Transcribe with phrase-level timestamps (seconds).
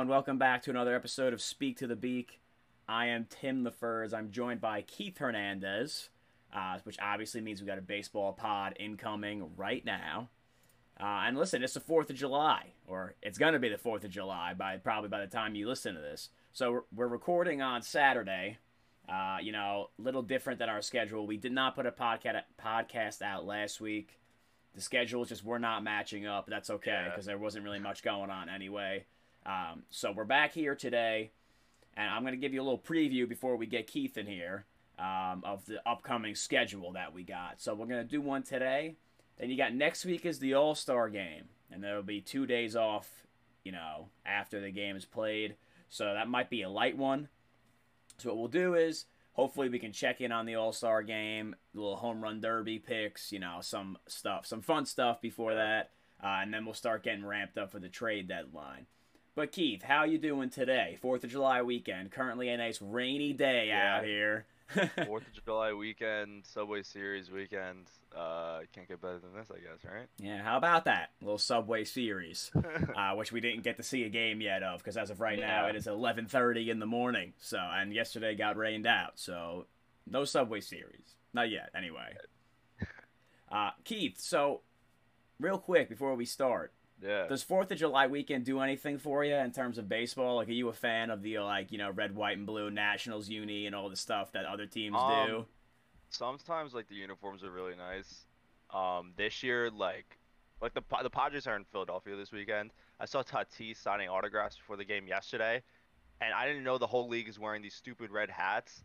[0.00, 2.40] Everyone, welcome back to another episode of Speak to the Beak.
[2.88, 4.14] I am Tim the Furs.
[4.14, 6.08] I'm joined by Keith Hernandez,
[6.54, 10.30] uh, which obviously means we got a baseball pod incoming right now.
[10.98, 14.10] Uh, and listen, it's the Fourth of July, or it's gonna be the Fourth of
[14.10, 16.30] July by probably by the time you listen to this.
[16.54, 18.56] So we're, we're recording on Saturday.
[19.06, 21.26] Uh, you know, a little different than our schedule.
[21.26, 24.18] We did not put a podcast podcast out last week.
[24.74, 26.46] The schedules just were not matching up.
[26.48, 27.32] That's okay because Yeah.
[27.32, 29.04] there wasn't really much going on anyway.
[29.46, 31.30] Um, so we're back here today,
[31.96, 34.66] and I'm going to give you a little preview before we get Keith in here
[34.98, 37.60] um, of the upcoming schedule that we got.
[37.60, 38.96] So we're going to do one today.
[39.38, 42.76] Then you got next week is the All Star game, and there'll be two days
[42.76, 43.08] off,
[43.64, 45.56] you know, after the game is played.
[45.88, 47.28] So that might be a light one.
[48.18, 51.56] So what we'll do is hopefully we can check in on the All Star game,
[51.72, 56.40] little home run derby picks, you know, some stuff, some fun stuff before that, uh,
[56.42, 58.84] and then we'll start getting ramped up for the trade deadline.
[59.40, 60.98] But Keith, how you doing today?
[61.00, 62.10] Fourth of July weekend.
[62.10, 63.96] Currently a nice rainy day Yeah.
[63.96, 64.44] out here.
[65.06, 67.86] Fourth of July weekend, Subway Series weekend.
[68.14, 70.08] Uh, can't get better than this, I guess, right?
[70.18, 72.50] yeah, how about that little Subway Series,
[72.94, 75.38] uh, which we didn't get to see a game yet of because as of right
[75.40, 75.70] now Yeah.
[75.70, 77.32] it is 11:30 in the morning.
[77.38, 79.64] So and yesterday got rained out, so
[80.06, 81.70] no Subway Series, not yet.
[81.74, 82.14] Anyway,
[83.50, 84.20] uh, Keith.
[84.20, 84.60] So
[85.38, 87.26] real quick before we start, yeah.
[87.26, 90.36] does Fourth of July weekend do anything for you in terms of baseball?
[90.36, 93.28] Like, are you a fan of the like you know red, white, and blue Nationals
[93.28, 95.46] uni and all the stuff that other teams Um, do?
[96.10, 98.26] Sometimes like the uniforms are really nice.
[98.70, 100.18] Um, this year, like,
[100.60, 102.72] like the the Padres are in Philadelphia this weekend.
[102.98, 105.62] I saw Tatis signing autographs before the game yesterday,
[106.20, 108.84] and I didn't know the whole league is wearing these stupid red hats.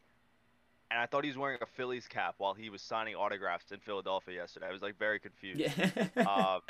[0.92, 3.80] And I thought he was wearing a Phillies cap while he was signing autographs in
[3.80, 4.68] Philadelphia yesterday.
[4.68, 5.60] I was like very confused.
[5.60, 5.90] Yeah.
[6.18, 6.62] um,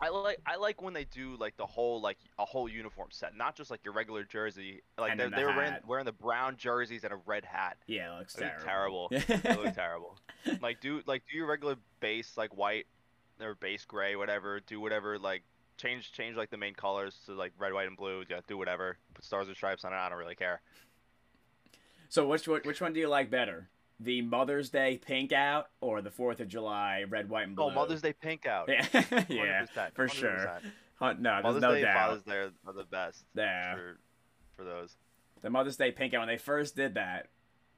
[0.00, 3.36] I like I like when they do like the whole like a whole uniform set,
[3.36, 4.82] not just like your regular jersey.
[4.98, 7.76] Like they then the they were wearing, wearing the brown jerseys and a red hat.
[7.86, 9.08] yeah, it looks terrible.
[9.08, 9.62] terrible.
[9.62, 10.18] Looked terrible.
[10.60, 12.86] Like do like do your regular base like white
[13.40, 14.60] or base gray, whatever.
[14.60, 15.42] Do whatever like
[15.76, 18.24] change change like the main colors to like red, white, and blue.
[18.28, 18.98] Yeah, do whatever.
[19.14, 19.96] Put stars and stripes on it.
[19.96, 20.60] I don't really care.
[22.08, 23.68] So which which one do you like better?
[24.00, 27.66] The Mother's Day pink out or the Fourth of July red, white, and blue?
[27.66, 28.68] Oh, Mother's Day pink out.
[28.68, 28.86] Yeah,
[29.28, 30.30] yeah, 100%, for sure.
[30.30, 30.60] 100%.
[30.96, 32.08] Huh, No, there's Mother's no Day doubt.
[32.08, 33.98] Father's Day are- the best Yeah, for
[34.56, 34.96] for those.
[35.42, 37.28] the Mother's Day pink out when they first did that,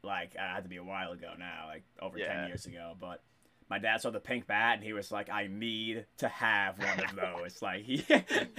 [0.03, 2.95] like uh, it had to be a while ago now, like over ten years ago.
[3.01, 3.23] But
[3.69, 7.01] my dad saw the pink bat and he was like, "I need to have one
[7.05, 8.05] of those." like he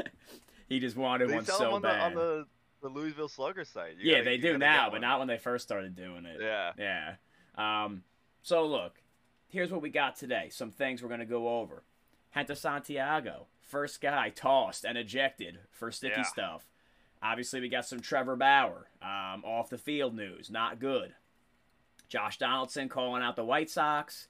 [0.70, 2.46] he just wanted They one so on the, on the
[2.82, 3.98] the Louisville Slugger site.
[4.00, 5.02] You yeah, gotta- they do now, but one.
[5.02, 6.38] not when they first started doing it.
[6.42, 6.72] Yeah.
[6.78, 7.14] Yeah.
[7.58, 8.04] Um,
[8.44, 9.02] so look,
[9.48, 10.50] here's what we got today.
[10.52, 11.84] Some things we're gonna go over.
[12.36, 16.24] Henta Santiago, first guy tossed and ejected for sticky Yeah.
[16.24, 16.68] stuff.
[17.22, 20.52] Obviously, we got some Trevor Bauer um, off the field news.
[20.52, 21.16] Not good.
[22.10, 24.28] Josh Donaldson calling out the White Sox.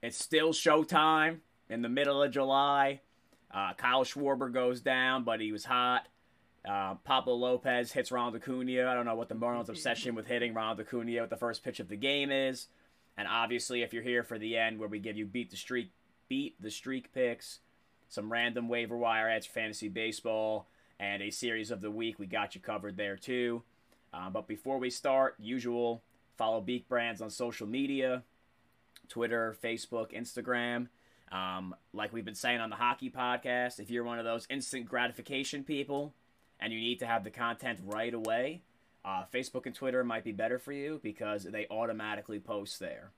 [0.00, 3.00] It's still showtime in the middle of July.
[3.50, 6.06] Uh, Kyle Schwarber goes down, but he was hot.
[6.68, 8.88] Uh, Pablo Lopez hits Ronald Acuna.
[8.88, 11.78] I don't know what the Marlins' obsession with hitting Ronald Acuna with the first pitch
[11.78, 12.68] of the game is.
[13.16, 15.92] And obviously, if you're here for the end where we give you beat the streak,
[16.28, 17.60] beat the streak picks,
[18.08, 20.66] some random waiver wire ads fantasy baseball,
[20.98, 23.62] and a series of the week, we got you covered there too.
[24.12, 26.02] Uh, but before we start, usual,
[26.36, 28.22] follow Beak Brands on social media,
[29.08, 30.88] Twitter, Facebook, Instagram.
[31.30, 34.88] Um, like we've been saying on the hockey podcast, if you're one of those instant
[34.88, 36.14] gratification people
[36.64, 38.62] and you need to have the content right away,
[39.04, 43.10] uh, Facebook and Twitter might be better for you because they automatically post there.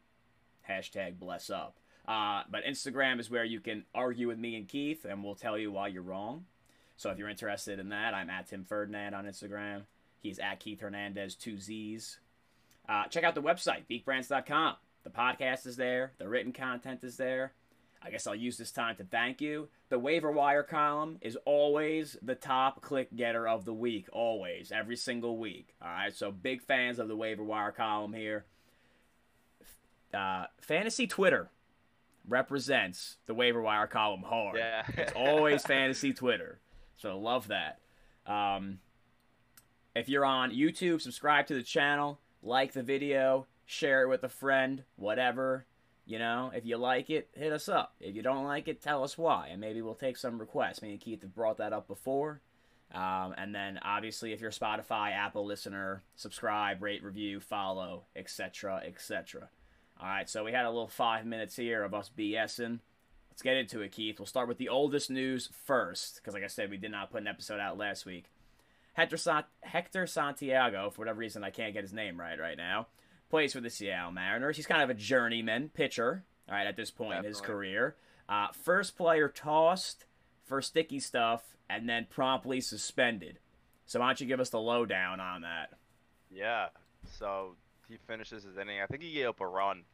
[0.68, 1.78] Hashtag bless up.
[2.08, 5.56] Uh, but Instagram is where you can argue with me and Keith, and we'll tell
[5.56, 6.44] you why you're wrong.
[6.96, 9.82] So if you're interested in that, I'm at Tim Ferdinand on Instagram.
[10.20, 12.18] He's at Keith Hernandez, two Z's.
[12.88, 14.74] Uh, check out the website, beakbrands.com.
[15.04, 17.52] The podcast is there, the written content is there.
[18.06, 19.68] I guess I'll use this time to thank you.
[19.88, 24.96] The waiver wire column is always the top click getter of the week, always, every
[24.96, 25.74] single week.
[25.82, 28.44] All right, so big fans of the waiver wire column here.
[30.14, 31.50] Uh, fantasy Twitter
[32.28, 34.56] represents the waiver wire column hard.
[34.56, 34.84] Yeah.
[34.96, 36.60] it's always fantasy Twitter,
[36.96, 37.80] so love that.
[38.24, 38.78] Um,
[39.96, 44.28] if you're on YouTube, subscribe to the channel, like the video, share it with a
[44.28, 45.66] friend, whatever.
[46.06, 47.94] You know, if you like it, hit us up.
[47.98, 50.80] If you don't like it, tell us why, and maybe we'll take some requests.
[50.80, 52.40] Me and Keith have brought that up before.
[52.94, 59.48] Um, and then, obviously, if you're Spotify, Apple listener, subscribe, rate, review, follow, etc., etc.
[60.00, 62.78] All right, so we had a little five minutes here of us BSing.
[63.28, 64.20] Let's get into it, Keith.
[64.20, 67.22] We'll start with the oldest news first, because, like I said, we did not put
[67.22, 68.26] an episode out last week.
[68.92, 69.18] Hector,
[69.62, 72.86] Hector Santiago, for whatever reason, I can't get his name right right now,
[73.28, 74.56] plays for the Seattle Mariners.
[74.56, 77.96] He's kind of a journeyman pitcher, all right, at this point in his career.
[78.28, 80.04] Uh, first player tossed
[80.44, 83.38] for sticky stuff and then promptly suspended.
[83.86, 85.70] So why don't you give us the lowdown on that?
[86.30, 86.68] Yeah.
[87.18, 87.54] So
[87.88, 88.80] he finishes his inning.
[88.80, 89.84] I think he gave up a run.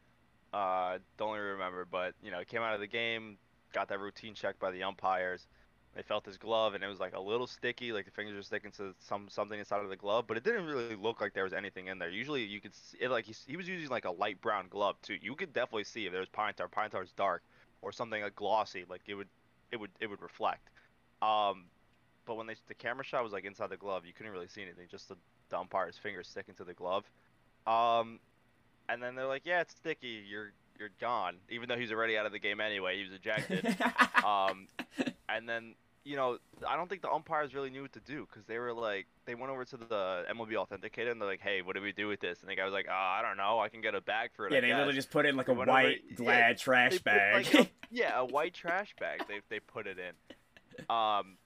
[0.52, 3.38] Uh, don't really remember, but you know, came out of the game,
[3.72, 5.46] got that routine check by the umpires.
[5.94, 8.42] They felt his glove, and it was like a little sticky, like the fingers were
[8.42, 11.44] sticking to some something inside of the glove, but it didn't really look like there
[11.44, 12.08] was anything in there.
[12.08, 14.96] Usually, you could see it, like he, he was using like a light brown glove
[15.02, 15.18] too.
[15.20, 16.68] You could definitely see if there was pine tar.
[16.68, 17.42] Pine tar's dark,
[17.82, 19.28] or something like glossy, like it would
[19.70, 20.70] it would it would reflect.
[21.20, 21.64] Um,
[22.24, 24.62] but when they the camera shot was like inside the glove, you couldn't really see
[24.62, 24.86] anything.
[24.90, 25.16] Just the,
[25.50, 27.04] the umpire's fingers sticking to the glove.
[27.66, 28.18] Um,
[28.88, 30.24] and then they're like, "Yeah, it's sticky.
[30.28, 33.66] You're you're gone." Even though he's already out of the game anyway, he was ejected.
[34.24, 34.68] um,
[35.34, 35.74] and then
[36.04, 36.38] you know,
[36.68, 39.36] I don't think the umpires really knew what to do because they were like, they
[39.36, 42.18] went over to the MLB authenticator and they're like, "Hey, what do we do with
[42.18, 43.60] this?" And the guy was like, "Oh, I don't know.
[43.60, 45.36] I can get a bag for it." yeah, I they guess." literally just put in
[45.36, 47.46] like a They went over- white yeah, glad trash bag.
[47.54, 49.22] like, a- yeah, a white trash bag.
[49.28, 50.84] They they put it in.
[50.90, 51.36] Um,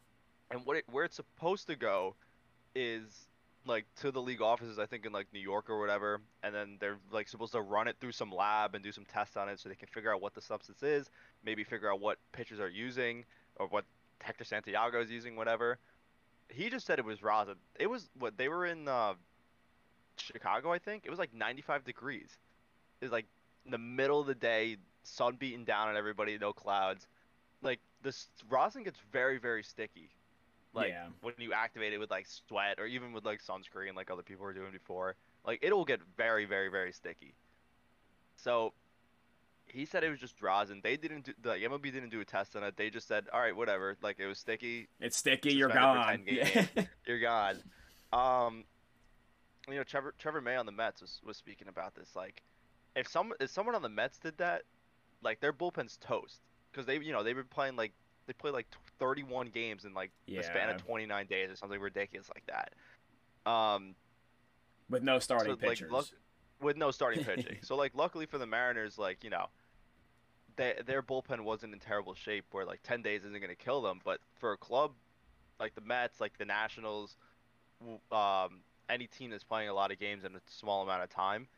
[0.51, 2.15] and what it, where it's supposed to go
[2.75, 3.29] is
[3.67, 6.77] like to the league offices, I think in like New York or whatever, and then
[6.81, 9.59] they're like supposed to run it through some lab and do some tests on it
[9.61, 11.11] so they can figure out what the substance is,
[11.45, 13.25] maybe figure out what pitchers are using
[13.59, 13.85] or what
[14.21, 15.79] Hector Santiago is using, whatever.
[16.49, 17.57] He just said it was rosin.
[17.79, 19.15] It was what they were in uh,
[20.17, 21.05] Chicago, I think.
[21.07, 22.39] It was like 95 degrees.
[23.01, 23.27] It was like
[23.65, 27.07] in the middle of the day, sun beating down on everybody, no clouds.
[27.63, 30.11] Like this rosin gets very, very sticky.
[30.73, 31.09] Like Yeah.
[31.21, 34.45] when you activate it with like sweat or even with like sunscreen, like other people
[34.45, 37.35] were doing before, like it'll get very, very, very sticky.
[38.37, 38.73] So
[39.67, 40.81] he said it was just rosin.
[40.83, 42.77] They didn't do the MLB didn't do a test on it.
[42.77, 43.97] They just said, all right, whatever.
[44.03, 44.89] Like it was sticky.
[45.01, 46.05] it's sticky, you're gone.
[46.05, 46.89] for 10 games.
[47.07, 47.57] You're gone.
[48.13, 48.65] Um,
[49.69, 52.15] you know, Trevor Trevor May on the Mets was, was speaking about this.
[52.15, 52.43] Like,
[52.95, 54.63] if some if someone on the Mets did that,
[55.23, 56.41] like their bullpen's toast
[56.71, 57.93] because they you know they've been playing like
[58.27, 58.67] they played like
[58.99, 63.51] 31 games in like the span of 29 days or something ridiculous like that.
[63.51, 63.95] Um,
[64.91, 65.91] With no starting so, like, pitchers.
[65.91, 66.09] luck-
[66.61, 67.59] with no starting pitching.
[67.63, 69.47] so like luckily for the Mariners, like you know,
[70.57, 73.83] they, their bullpen wasn't in terrible shape where like 10 days isn't going to kill
[73.83, 74.01] them.
[74.05, 74.93] But for a club
[75.61, 77.17] like the Mets, like the Nationals,
[78.13, 81.49] um, any team that's playing a lot of games in a small amount of time,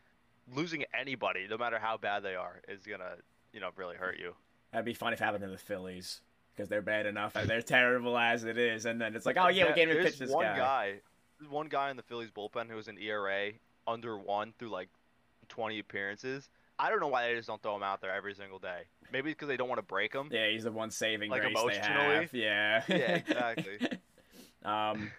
[0.55, 3.17] losing anybody, no matter how bad they are, is gonna
[3.53, 4.35] you know really hurt you.
[4.73, 6.21] That'd be funny if it happened to the Phillies
[6.55, 9.49] because they're bad enough and they're terrible as it is, and then it's like, oh
[9.49, 10.95] yeah, we Yeah, can't even pitch this one guy.
[11.39, 13.53] There's one guy in the Phillies bullpen who was an ERA
[13.89, 14.89] under one through like
[15.49, 16.49] 20 appearances.
[16.79, 18.83] I don't know why they just don't throw him out there every single day.
[19.13, 20.29] Maybe because they don't want to break him.
[20.31, 22.33] Yeah, he's the one saving Like, grace they have.
[22.33, 22.83] Yeah.
[22.89, 23.79] Yeah, exactly.
[24.65, 25.11] um,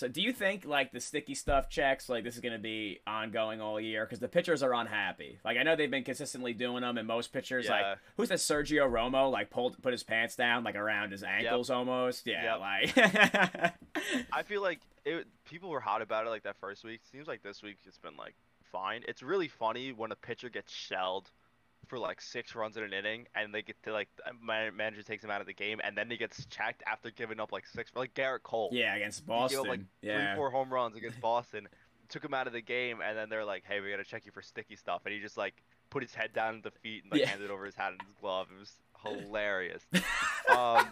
[0.00, 3.60] so do you think like the sticky stuff checks like this is gonna be ongoing
[3.60, 5.38] all year because the pitchers are unhappy?
[5.44, 8.90] Like I know they've been consistently doing them, and most pitchers like who's that Sergio
[8.90, 12.26] Romo like pulled put his pants down like around his ankles almost.
[12.26, 12.96] Yeah, like
[14.32, 17.02] I feel like it, people were hot about it like that first week.
[17.12, 18.36] Seems like this week it's been like
[18.72, 19.02] fine.
[19.06, 21.30] It's really funny when a pitcher gets shelled
[21.90, 25.02] for like six runs in an inning, and they get to like the man- manager
[25.02, 27.66] takes him out of the game, and then he gets checked after giving up like
[27.66, 28.70] six, like Gerrit Cole.
[28.72, 29.60] yeah against He gave Boston.
[29.60, 30.32] up, like yeah.
[30.32, 31.68] three, four home runs against Boston.
[32.08, 34.32] Took him out of the game, and then they're like, "Hey, we gotta check you
[34.32, 35.54] for sticky stuff," and he just like
[35.90, 37.26] put his head down at the feet and like Yeah.
[37.28, 38.46] handed over his hat and his glove.
[38.54, 38.72] It was
[39.26, 39.82] hilarious.
[40.56, 40.86] um,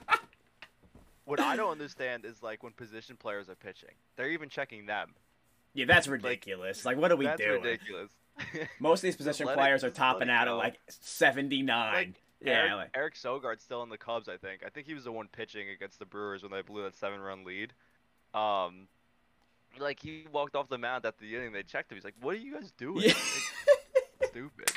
[1.24, 5.14] what I don't understand is like when position players are pitching, they're even checking them.
[5.74, 6.84] Yeah, that's ridiculous.
[6.84, 7.62] Like, what are we That's doing?
[7.62, 8.10] ridiculous.
[8.80, 11.92] Most of these position let players are topping it out at like 79.
[11.92, 14.62] Like, yeah, Eric, like, Eric Sogard's still in the Cubs, I think.
[14.64, 17.44] I think he was the one pitching against the Brewers when they blew that seven-run
[17.44, 17.72] lead.
[18.32, 18.86] Um,
[19.78, 21.52] like he walked off the mound at the inning.
[21.52, 21.96] They checked him.
[21.96, 23.02] He's like, "What are you guys doing?
[23.04, 23.14] Yeah.
[24.20, 24.70] Like, stupid."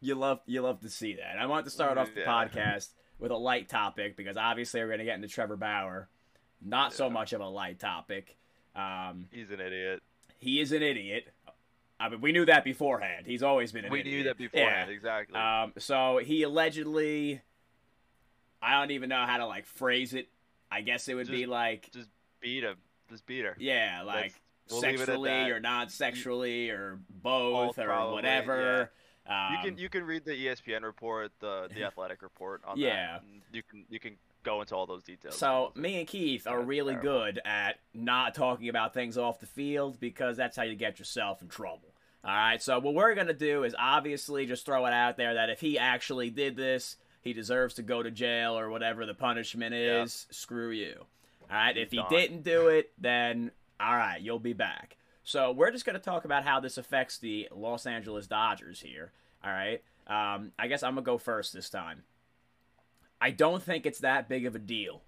[0.00, 1.38] you love you love to see that.
[1.38, 2.26] I want to start off the Yeah.
[2.26, 6.08] podcast with a light topic because obviously we're going to get into Trevor Bauer.
[6.60, 8.36] Not so much of a light topic.
[8.74, 10.02] Um, He's an idiot.
[10.42, 11.28] He is an idiot.
[12.00, 13.26] I mean, we knew that beforehand.
[13.26, 14.12] He's always been an We idiot.
[14.12, 15.34] We knew that beforehand, exactly.
[15.38, 15.62] Yeah.
[15.62, 17.40] Um, so he allegedly,
[18.60, 20.28] I don't even know how to like phrase it.
[20.70, 22.08] I guess it would be like Just-
[22.40, 22.76] beat him.
[23.08, 23.56] Just beat her.
[23.60, 24.32] yeah, like
[24.70, 28.90] we'll leave it at sexually or non-sexually or both, or probably, whatever.
[29.28, 33.18] You Um, can you can read the ESPN report, the the athletic report on Yeah.
[33.18, 33.22] that.
[33.52, 35.36] You can you can go into all those details.
[35.36, 39.98] So me and Keith are really good at not talking about things off the field
[40.00, 41.94] because that's how you get yourself in trouble.
[42.24, 42.62] All right.
[42.62, 45.78] So what we're gonna do is obviously just throw it out there that if he
[45.78, 50.02] actually did this, he deserves to go to jail or whatever the punishment Yeah.
[50.02, 50.26] is.
[50.30, 51.04] Screw you.
[51.50, 51.76] All right.
[51.76, 52.06] He's if he done.
[52.10, 54.96] didn't do it, then all right, you'll be back.
[55.24, 59.12] So we're just going to talk about how this affects the Los Angeles Dodgers here.
[59.44, 59.82] All right.
[60.06, 62.02] Um, I guess I'm gonna go first this time.
[63.22, 65.00] I don't think it's that big of a deal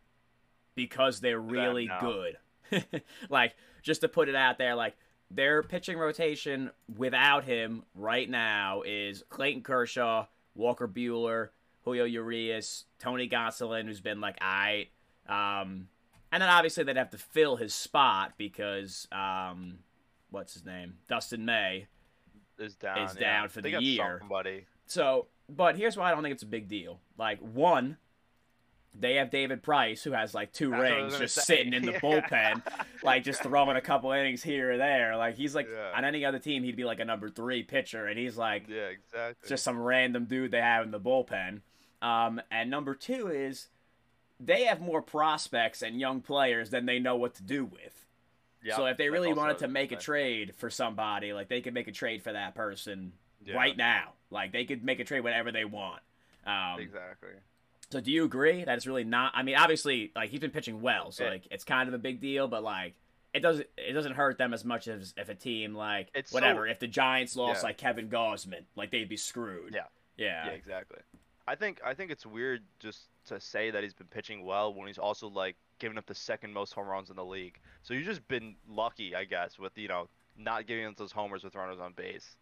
[0.76, 2.36] because they're really no.
[2.70, 3.02] good.
[3.28, 4.94] like just to put it out there, like
[5.32, 11.48] their pitching rotation without him right now is Clayton Kershaw, Walker Buehler,
[11.82, 14.86] Julio Urias, Tony Gonsolin, who's been like I.
[15.28, 15.88] Um,
[16.30, 19.80] and then obviously they'd have to fill his spot because um,
[20.30, 21.88] what's his name, Dustin May.
[22.60, 22.98] Is down.
[22.98, 23.48] Is yeah.
[23.48, 24.18] for They the year.
[24.20, 24.66] Somebody.
[24.86, 27.00] So, but here's why I don't think it's a big deal.
[27.18, 27.96] Like one,
[28.98, 31.56] they have David Price who has like two That's what I was rings just say.
[31.56, 32.62] sitting in the bullpen,
[33.02, 35.16] like just throwing a couple innings here or there.
[35.16, 35.92] Like he's like Yeah.
[35.96, 38.86] on any other team he'd be like a number three pitcher, and he's like Yeah,
[38.88, 39.48] exactly.
[39.48, 41.60] just some random dude they have in the bullpen.
[42.02, 43.68] Um, and number two is
[44.38, 48.04] they have more prospects and young players than they know what to do with.
[48.62, 51.32] Yep, so if they really wanted to what I was make a trade for somebody,
[51.32, 53.12] like they could make a trade for that person
[53.44, 54.12] Yeah, right now.
[54.30, 56.00] Like they could make a trade whenever they want.
[56.46, 57.30] Um, Exactly.
[57.94, 59.30] So do you agree that it's really not?
[59.36, 62.20] I mean, obviously, like he's been pitching well, so like it's kind of a big
[62.20, 62.94] deal, but like
[63.32, 66.34] it doesn't it doesn't hurt them as much as if a team like It's so-
[66.34, 66.66] whatever.
[66.66, 67.68] if the Giants lost Yeah.
[67.68, 69.74] like Kevin Gausman, like they'd be screwed.
[69.76, 69.84] Yeah.
[70.16, 70.98] yeah, Yeah, exactly.
[71.46, 74.88] I think I think it's weird just to say that he's been pitching well when
[74.88, 77.60] he's also like giving up the second most home runs in the league.
[77.84, 81.44] So you've just been lucky, I guess, with you know not giving up those homers
[81.44, 82.34] with runners on base.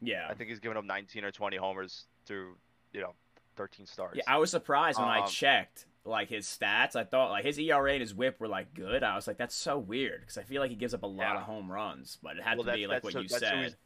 [0.00, 0.28] yeah.
[0.30, 2.56] I think he's given up 19 or 20 homers through
[2.92, 3.14] you know
[3.56, 4.16] 13 starts.
[4.16, 6.96] Yeah, I was surprised when I Um, checked like his stats.
[6.96, 9.02] I thought like his ERA and his WHIP were like good.
[9.02, 11.32] I was like, that's so weird because I feel like he gives up a lot
[11.34, 11.38] Yeah.
[11.38, 13.58] of home runs, but it had Well, to be like what who- you that's said.
[13.58, 13.76] he's-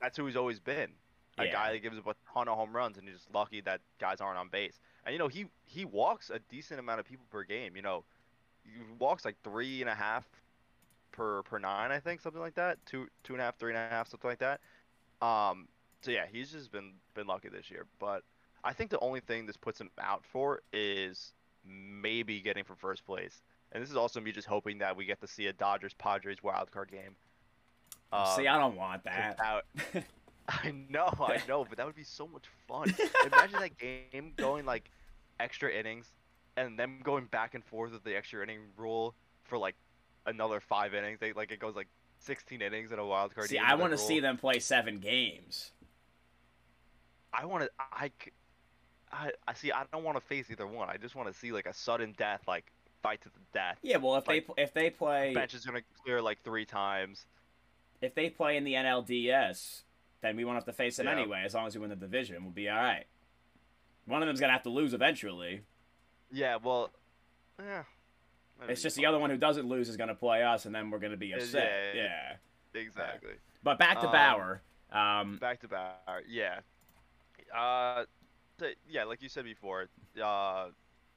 [0.00, 0.94] That's who he's always been.
[1.38, 1.52] A Yeah.
[1.52, 4.20] guy that gives up a ton of home runs and he's just lucky that guys
[4.20, 4.80] aren't on base.
[5.04, 7.76] And you know he he walks a decent amount of people per game.
[7.76, 8.04] You know,
[8.64, 10.26] he walks like three and a half
[11.12, 12.84] per per nine, I think, something like that.
[12.86, 14.60] Two two and a half, three and a half, something like that.
[15.20, 15.68] Um.
[16.02, 17.86] So yeah, he's just been been lucky this year.
[17.98, 18.24] But
[18.64, 21.32] I think the only thing this puts him out for is
[21.64, 23.40] maybe getting for first place.
[23.72, 26.42] And this is also me just hoping that we get to see a Dodgers Padres
[26.42, 27.14] wild card game.
[28.36, 29.38] See, Um, I don't want that.
[29.38, 30.04] without-
[30.48, 32.92] I know, I know, but that would be so much fun.
[33.24, 34.90] Imagine that game going like
[35.38, 36.10] extra innings
[36.56, 39.14] and then going back and forth with the extra inning rule
[39.44, 39.76] for like
[40.26, 41.20] another five innings.
[41.20, 41.86] They like it goes like
[42.18, 43.60] 16 innings in a wild card game.
[43.60, 43.64] See.
[43.64, 45.70] I want to see them play seven games.
[47.32, 47.70] I want to.
[47.78, 48.10] I,
[49.12, 49.72] I, I see.
[49.72, 50.88] I don't want to face either one.
[50.88, 52.70] I just want to see like a sudden death, like
[53.02, 53.78] fight to the death.
[53.82, 57.26] Yeah, well, if Like, they if they play Bench is gonna clear like three times.
[58.00, 59.82] if they play in the NLDS,
[60.22, 61.12] then we won't have to face them Yeah.
[61.12, 61.42] anyway.
[61.44, 63.04] As long as we win the division, we'll be all right.
[64.06, 65.62] One of them's gonna have to lose eventually.
[66.30, 66.90] Yeah, well,
[67.58, 67.82] yeah.
[68.68, 70.98] It's just the other one who doesn't lose is gonna play us, and then we're
[70.98, 71.94] gonna be upset.
[71.94, 72.36] yeah, Yeah.
[72.74, 72.80] yeah.
[72.80, 73.32] Exactly.
[73.62, 74.62] But back to Um, Bauer.
[74.92, 76.22] Um, Back to Bauer.
[76.28, 76.60] Yeah.
[77.54, 78.04] Uh,
[78.88, 79.88] yeah, like you said before,
[80.22, 80.68] uh,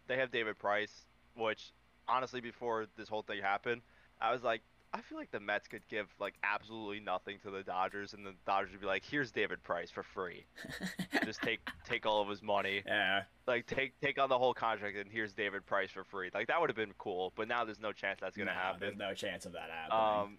[0.07, 1.71] they have David Price, which
[2.07, 3.81] honestly, before this whole thing happened,
[4.21, 4.61] I was like,
[4.95, 8.35] I feel like the Mets could give like absolutely nothing to the Dodgers, and the
[8.45, 10.45] Dodgers would be like, "Here's David Price for free.
[11.25, 13.23] Just take take all of his money, yeah.
[13.47, 16.61] like take take on the whole contract, and here's David Price for free." Like that
[16.61, 18.79] would have been cool, but now there's no chance that's gonna No, happen.
[18.81, 20.21] There's no chance of that happening.
[20.33, 20.37] Um,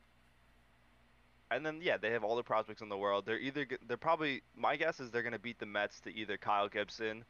[1.54, 3.24] and then yeah, they have all the prospects in the world.
[3.26, 6.68] They're either they're probably my guess is they're gonna beat the Mets to either Kyle
[6.68, 7.24] Gibson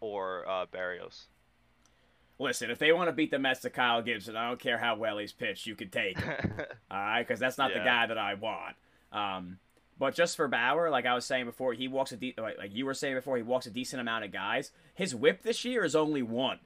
[0.00, 1.26] or uh, Berrios.
[2.40, 4.96] Listen, if they want to beat the Mets to Kyle Gibson, I don't care how
[4.96, 5.66] well he's pitched.
[5.66, 6.36] You could take him.
[6.90, 8.76] All right, because that's not the guy that I want.
[9.12, 9.58] Um,
[9.98, 12.74] but just for Bauer, like I was saying before, he walks a de- like, like
[12.74, 14.70] you were saying before, he walks a decent amount of guys.
[14.94, 16.60] His whip this year is only one.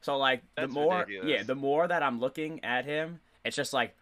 [0.00, 1.30] So like That's the more, ridiculous.
[1.30, 3.94] yeah, the more that I'm looking at him, it's just like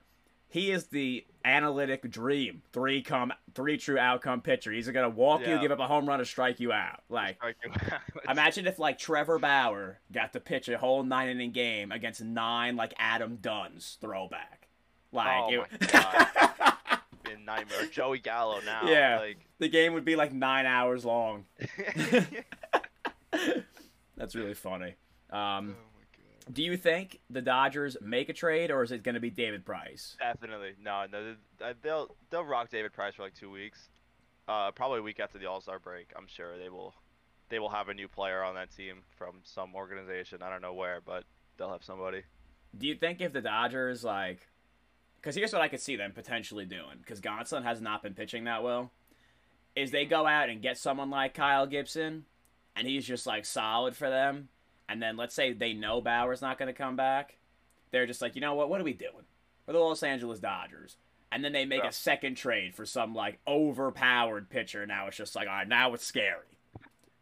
[0.54, 2.62] he is the analytic dream.
[2.73, 4.70] Three come, three true outcome pitcher.
[4.70, 7.00] He's gonna walk you, give up a home run, or strike you out.
[7.08, 8.00] Like you out.
[8.30, 12.76] Imagine if like Trevor Bauer got to pitch a whole nine inning game against nine
[12.76, 14.68] like Adam Dunn's throwback.
[15.11, 16.73] Like Oh it- my
[17.25, 17.82] Be a nightmare.
[17.82, 18.82] Or Joey Gallo now.
[18.84, 19.18] Yeah.
[19.18, 21.46] Like, the game would be like nine hours long.
[24.16, 24.94] That's really funny.
[25.32, 25.76] oh Um, god.
[26.52, 29.64] Do you think the Dodgers make a trade or is it going to be David
[29.64, 30.16] Price?
[30.18, 30.72] Definitely.
[30.82, 31.34] No, no.
[31.64, 33.88] uh, They'll they'll rock David Price for like two weeks.
[34.46, 36.12] Uh, probably a week after the All Star break.
[36.16, 36.94] I'm sure they will.
[37.48, 40.42] They will have a new player on that team from some organization.
[40.42, 41.24] I don't know where, but
[41.56, 42.22] they'll have somebody.
[42.76, 44.48] Do you think if the Dodgers like,
[45.20, 48.44] because here's what I could see them potentially doing, because Gonsolin has not been pitching
[48.44, 48.90] that well,
[49.76, 52.24] is they go out and get someone like Kyle Gibson,
[52.74, 54.48] and he's just like solid for them,
[54.88, 57.36] and then let's say they know Bauer's not going to come back,
[57.90, 58.68] they're just like, you know what?
[58.68, 59.24] What are we doing?
[59.66, 60.96] We're the Los Angeles Dodgers.
[61.32, 61.88] And then they make Yeah.
[61.88, 64.86] a second trade for some like overpowered pitcher.
[64.86, 66.38] Now it's just like, all right, now it's scary.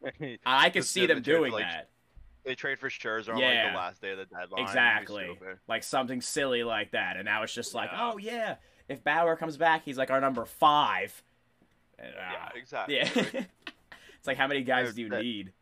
[0.45, 1.89] I could Just see them the doing like, that.
[2.45, 3.71] they trade for Scherzer on like Yeah.
[3.71, 4.63] the last day of the deadline.
[4.65, 5.39] Exactly.
[5.69, 7.17] Like something silly like that.
[7.17, 8.11] And now it's just like, Yeah.
[8.13, 8.55] oh yeah,
[8.89, 11.23] if Bauer comes back, he's like our number five.
[11.99, 12.97] And, Yeah, uh, exactly.
[12.97, 13.43] yeah.
[14.19, 15.53] It's like how many guys do you that- need?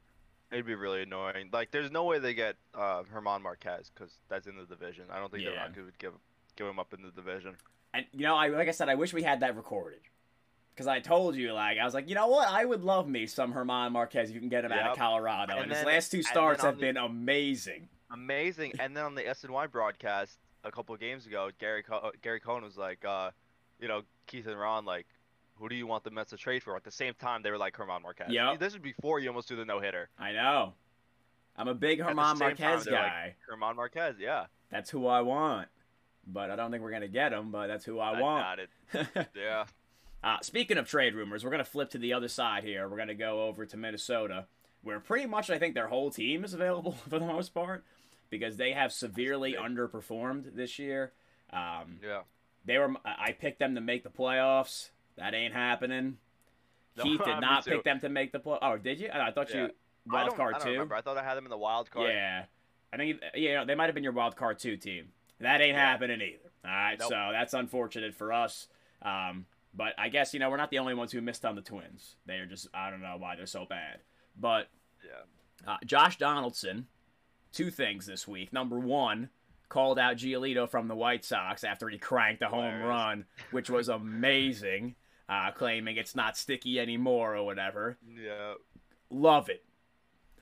[0.53, 1.49] It'd be really annoying.
[1.53, 5.05] Like, there's no way they get uh, German Marquez because that's in the division.
[5.11, 5.51] I don't think Yeah.
[5.51, 6.13] the Rockies would give
[6.57, 7.57] give him up in the division.
[7.95, 10.01] And you know, I like I said, I wish we had that recorded.
[10.75, 12.49] Because I told you, like, I was like, you know what?
[12.49, 15.53] I would love me some German Marquez you can get him out of Colorado.
[15.55, 17.89] And, And his last two starts have the- been amazing.
[18.13, 18.73] Amazing.
[18.81, 22.65] and then on the SNY broadcast a couple of games ago, Gary Co- Gary Cohen
[22.65, 23.31] was like, uh,
[23.79, 25.07] you know, Keith and Ron, like,
[25.61, 26.75] who do you want the Mets to trade for?
[26.77, 28.27] At the same time, they were like German Marquez.
[28.31, 30.09] Yeah, This was before you almost do the no hitter.
[30.19, 30.73] I know.
[31.57, 33.35] I'm a big German same time, Marquez like- guy.
[33.49, 34.47] German Marquez, yeah.
[34.71, 35.69] That's who I want.
[36.27, 38.45] But I don't think we're going to get him, but that's who I, I want.
[38.45, 39.29] got it.
[39.37, 39.65] Yeah.
[40.23, 42.87] Uh, speaking of trade rumors, we're going to flip to the other side here.
[42.89, 44.47] We're going to go over to Minnesota,
[44.83, 47.85] where pretty much I think their whole team is available for the most part
[48.29, 51.13] because they have severely underperformed this year.
[51.53, 52.21] Um, Yeah.
[52.65, 54.91] they were I picked them to make the playoffs.
[55.21, 56.17] That ain't happening.
[56.97, 58.59] No, Keith did not pick them to make the play.
[58.61, 59.09] Oh, did you?
[59.13, 59.67] I thought Yeah.
[59.67, 59.71] you
[60.07, 60.73] wild card I don't two.
[60.73, 60.95] remember.
[60.97, 62.11] I thought I had them in the wild card.
[62.11, 62.45] Yeah,
[62.93, 65.13] I think yeah they might have been your wild card two team.
[65.39, 65.91] That ain't Yeah.
[65.91, 66.51] happening either.
[66.65, 67.09] All right, Nope.
[67.09, 68.69] so that's unfortunate for us.
[69.03, 71.63] Um, but I guess you know we're not the only ones who missed on the
[71.63, 72.17] Twins.
[72.27, 74.01] They are just I don't know why they're so bad.
[74.37, 74.69] But
[75.05, 75.73] Yeah.
[75.73, 76.87] uh, Josh Donaldson,
[77.53, 78.53] two things this week.
[78.53, 79.31] Number one,
[79.69, 82.87] called out Giolito from the White Sox after he cranked a home Hilarious.
[82.89, 83.89] run, which was
[84.25, 84.97] amazing,
[85.31, 87.97] uh, claiming it's not sticky anymore or whatever.
[88.21, 88.55] Yeah.
[89.11, 89.65] Love it.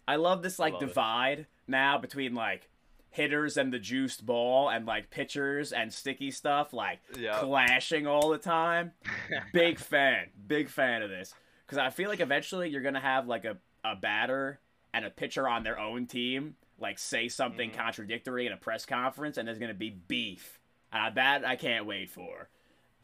[0.07, 0.87] I love this like Love it.
[0.87, 2.71] divide now between like
[3.11, 7.39] hitters and the juiced ball and like pitchers and sticky stuff like Yeah.
[7.41, 8.93] clashing all the time.
[9.53, 11.35] big fan, big fan of this
[11.67, 14.61] because I feel like eventually you're gonna have like a, a batter
[14.95, 17.75] and a pitcher on their own team like say something Mhm.
[17.77, 20.59] contradictory in a press conference and there's gonna be beef.
[20.93, 22.49] Uh, that I can't wait for.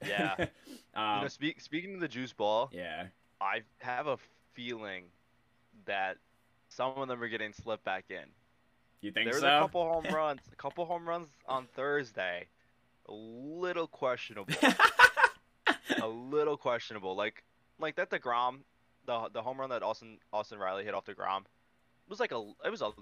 [0.08, 0.34] Yeah.
[0.38, 0.46] um,
[1.16, 3.06] you know, speak, speaking of the juice ball, yeah.
[3.40, 4.18] I have a
[4.54, 5.04] feeling
[5.86, 6.16] that
[6.68, 8.24] some of them are getting slipped back in.
[9.00, 9.56] You think There was so?
[9.58, 12.46] a couple home runs, a couple home runs on Thursday.
[13.08, 14.54] A little questionable.
[16.02, 17.14] a little questionable.
[17.14, 17.44] Like
[17.78, 18.60] like that Degrom,
[19.06, 21.42] the the home run that Austin Austin Riley hit off the Degrom
[22.08, 22.92] was like a it was a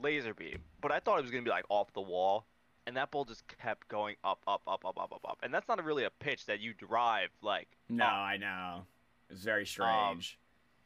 [0.00, 2.44] laser beam, but I thought it was gonna be like off the wall,
[2.86, 5.68] and that ball just kept going up up up up up up up, and that's
[5.68, 7.68] not really a pitch that you drive like.
[7.88, 8.12] No, up.
[8.12, 8.82] I know.
[9.30, 10.38] It's very strange.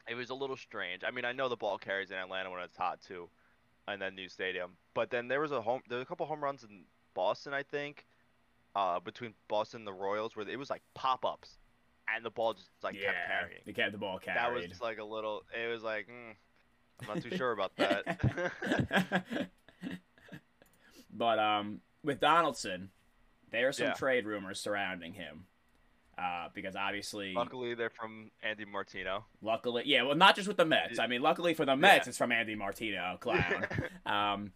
[0.09, 1.03] It was a little strange.
[1.05, 3.29] I mean, I know the ball carries in Atlanta when it's hot too,
[3.87, 4.71] and then new stadium.
[4.93, 6.83] But then there was a home, there was a couple home runs in
[7.13, 8.05] Boston, I think,
[8.75, 11.57] uh, between Boston and the Royals, where it was like pop ups,
[12.15, 13.61] and the ball just like kept yeah, carrying.
[13.65, 14.69] they kept the ball That carried.
[14.69, 15.43] was like a little.
[15.53, 16.35] It was like, mm,
[17.01, 19.49] I'm not too sure about that.
[21.13, 22.91] but um, with Donaldson,
[23.51, 23.93] there are some Yeah.
[23.93, 25.47] trade rumors surrounding him.
[26.17, 29.25] Uh, because obviously, Luckily, they're from Andy Martino.
[29.39, 30.97] luckily, yeah, well, not just with the Mets.
[30.97, 33.67] I mean, luckily for the Mets, it's from Andy Martino, clown.
[34.07, 34.51] um,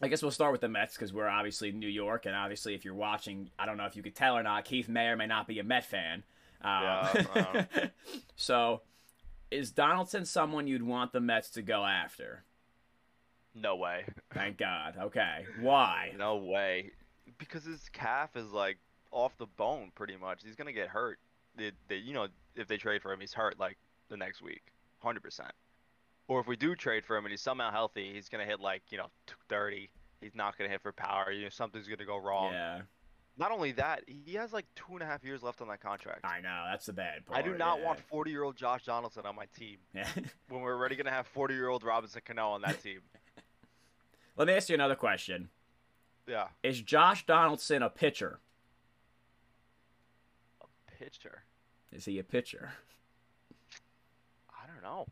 [0.00, 2.74] I guess we'll start with the Mets because we're obviously in New York, and obviously,
[2.74, 5.16] if you're watching, I don't know if you could tell or not, Keith may or
[5.16, 6.24] may not be a Met fan.
[6.62, 7.66] Um, Yeah,
[8.36, 8.80] so,
[9.50, 12.42] is Donaldson someone you'd want the Mets to go after?
[13.54, 14.04] No way.
[14.32, 14.94] Thank God.
[15.00, 15.44] Okay.
[15.60, 16.12] Why?
[16.18, 16.90] No way.
[17.38, 18.78] Because his calf is like
[19.10, 20.42] off the bone pretty much.
[20.44, 21.18] He's gonna get hurt.
[21.56, 23.76] They, they, you know, if they trade for him, he's hurt like
[24.08, 24.62] the next week,
[24.98, 25.52] hundred percent.
[26.26, 28.82] Or if we do trade for him and he's somehow healthy, he's gonna hit like
[28.90, 29.90] you know 230.
[30.20, 31.30] He's not gonna hit for power.
[31.30, 32.52] You know, something's gonna go wrong.
[32.52, 32.80] Yeah,
[33.36, 36.20] Not only that, he has like two and a half years left on that contract.
[36.24, 36.64] I know.
[36.70, 37.38] That's the bad part.
[37.38, 37.86] I do not yeah.
[37.86, 40.08] want 40 year old Josh Donaldson on my team Yeah.
[40.48, 43.00] when we're already gonna have 40 year old Robinson Cano on that team.
[44.36, 45.48] Let me ask you another question.
[46.26, 48.40] Yeah, Is Josh Donaldson a pitcher?
[50.62, 50.66] a
[50.98, 51.44] pitcher.
[51.92, 52.72] Is he a pitcher?
[54.50, 55.06] I don't know.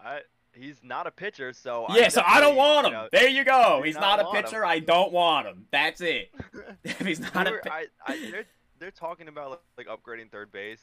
[0.00, 0.20] I
[0.54, 2.92] he's not a pitcher, so yeah, so I don't want him.
[2.92, 3.82] you know, there you go.
[3.84, 4.44] He's not not, a want him.
[4.44, 4.64] pitcher.
[4.64, 5.66] I don't want him.
[5.70, 6.32] That's it.
[6.84, 8.44] if he's not a were- pi- I, I, they're
[8.78, 10.82] they're talking about like, like upgrading third base.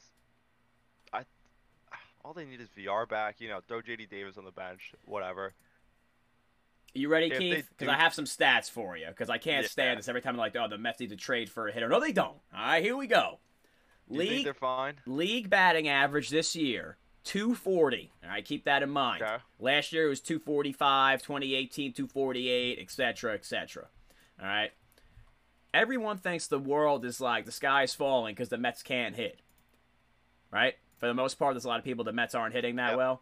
[1.12, 1.24] I
[2.24, 3.42] all they need is VR back.
[3.42, 5.54] You know, throw JD Davis on the bench, whatever.
[6.94, 7.70] You ready, if Keith?
[7.70, 9.08] Because I have some stats for you.
[9.08, 9.70] Because I can't Yeah.
[9.70, 10.32] stand this every time.
[10.36, 11.90] I'm like, oh, the Mets need to trade for a hitter.
[11.90, 12.38] No, they don't.
[12.54, 13.40] All right, here we go.
[14.10, 14.96] League they're fine?
[15.06, 19.38] league batting average this year 240 all right keep that in mind Okay.
[19.60, 23.88] last year it was 245 2018 248 etc etc
[24.42, 24.72] all right
[25.74, 29.40] everyone thinks the world is like the sky's falling because the Mets can't hit.
[30.52, 30.76] Right?
[31.00, 32.98] For the most part, there's a lot of people the Mets aren't hitting that Yep.
[32.98, 33.22] well.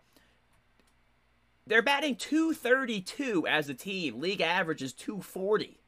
[1.71, 4.19] They're batting 232 as a team.
[4.19, 5.79] League average is 240.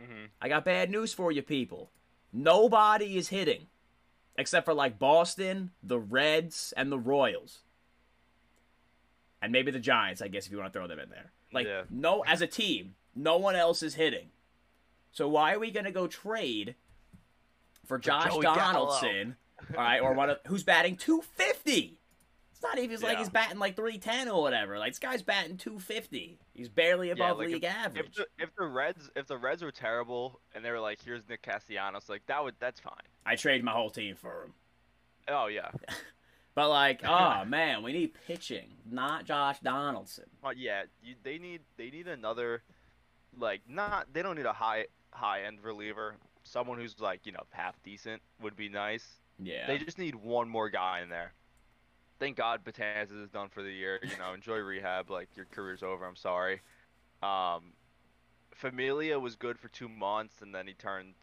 [0.00, 1.90] hmm I got bad news for you people.
[2.32, 3.66] Nobody is hitting.
[4.38, 7.62] Except for like Boston, the Reds, and the Royals.
[9.42, 11.32] And maybe the Giants, I guess, if you want to throw them in there.
[11.52, 11.82] Like, Yeah.
[11.90, 14.28] no, as a team, no one else is hitting.
[15.10, 16.76] So why are we going to go trade
[17.88, 18.54] for Josh Joey Gallo.
[18.54, 19.34] Donaldson,
[19.70, 21.98] all right, or one of, who's batting 250?
[22.62, 24.78] It's not even it's like he's batting like 310 or whatever.
[24.78, 26.38] Like, this guy's batting 250.
[26.54, 28.06] He's barely above like, league average.
[28.06, 31.28] If the, if the Reds if the Reds were terrible and they were like, here's
[31.28, 32.94] Nick Castellanos, like that would that's fine.
[33.26, 34.54] I traded my whole team for him.
[35.28, 35.70] Oh yeah,
[36.54, 40.26] But like, oh man, we need pitching, not Josh Donaldson.
[40.42, 42.62] but yeah, you, they need they need another,
[43.38, 46.14] like not they don't need a high high end reliever.
[46.44, 49.06] Someone who's like you know half decent would be nice.
[49.38, 49.66] Yeah.
[49.66, 51.32] They just need one more guy in there.
[52.22, 53.98] Thank God Betances is done for the year.
[54.00, 55.10] You know, enjoy rehab.
[55.10, 56.06] Like your career's over.
[56.06, 56.60] I'm sorry.
[57.20, 57.72] Um,
[58.54, 61.14] Familia was good for two months, and then he turned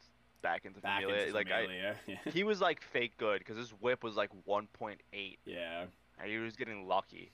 [0.42, 1.22] back into Back Familia.
[1.22, 1.96] into like Familia.
[2.06, 2.16] yeah.
[2.26, 4.98] I, he was like fake good because his whip was like 1.8,
[5.46, 5.86] yeah.
[6.22, 7.32] and he was getting lucky.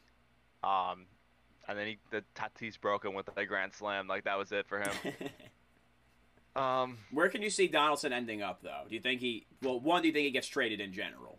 [0.63, 1.07] Um,
[1.67, 4.07] and then he the Tatis broke him with a grand slam.
[4.07, 4.91] Like that was it for him.
[6.55, 8.83] Um, Where can you see Donaldson ending up though?
[8.87, 9.45] Do you think he?
[9.61, 11.37] Well, one, do you think he gets traded in general?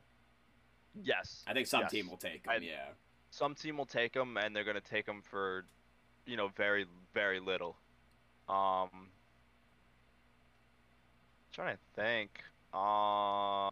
[1.02, 1.44] Yes.
[1.46, 1.90] I think some Yes.
[1.90, 2.50] team will take him.
[2.50, 2.88] I- yeah.
[3.30, 5.66] some team will take him and they're gonna take him for,
[6.24, 7.76] you know, very very little.
[8.48, 9.10] Um,
[11.52, 12.42] trying to think.
[12.72, 13.68] Uh,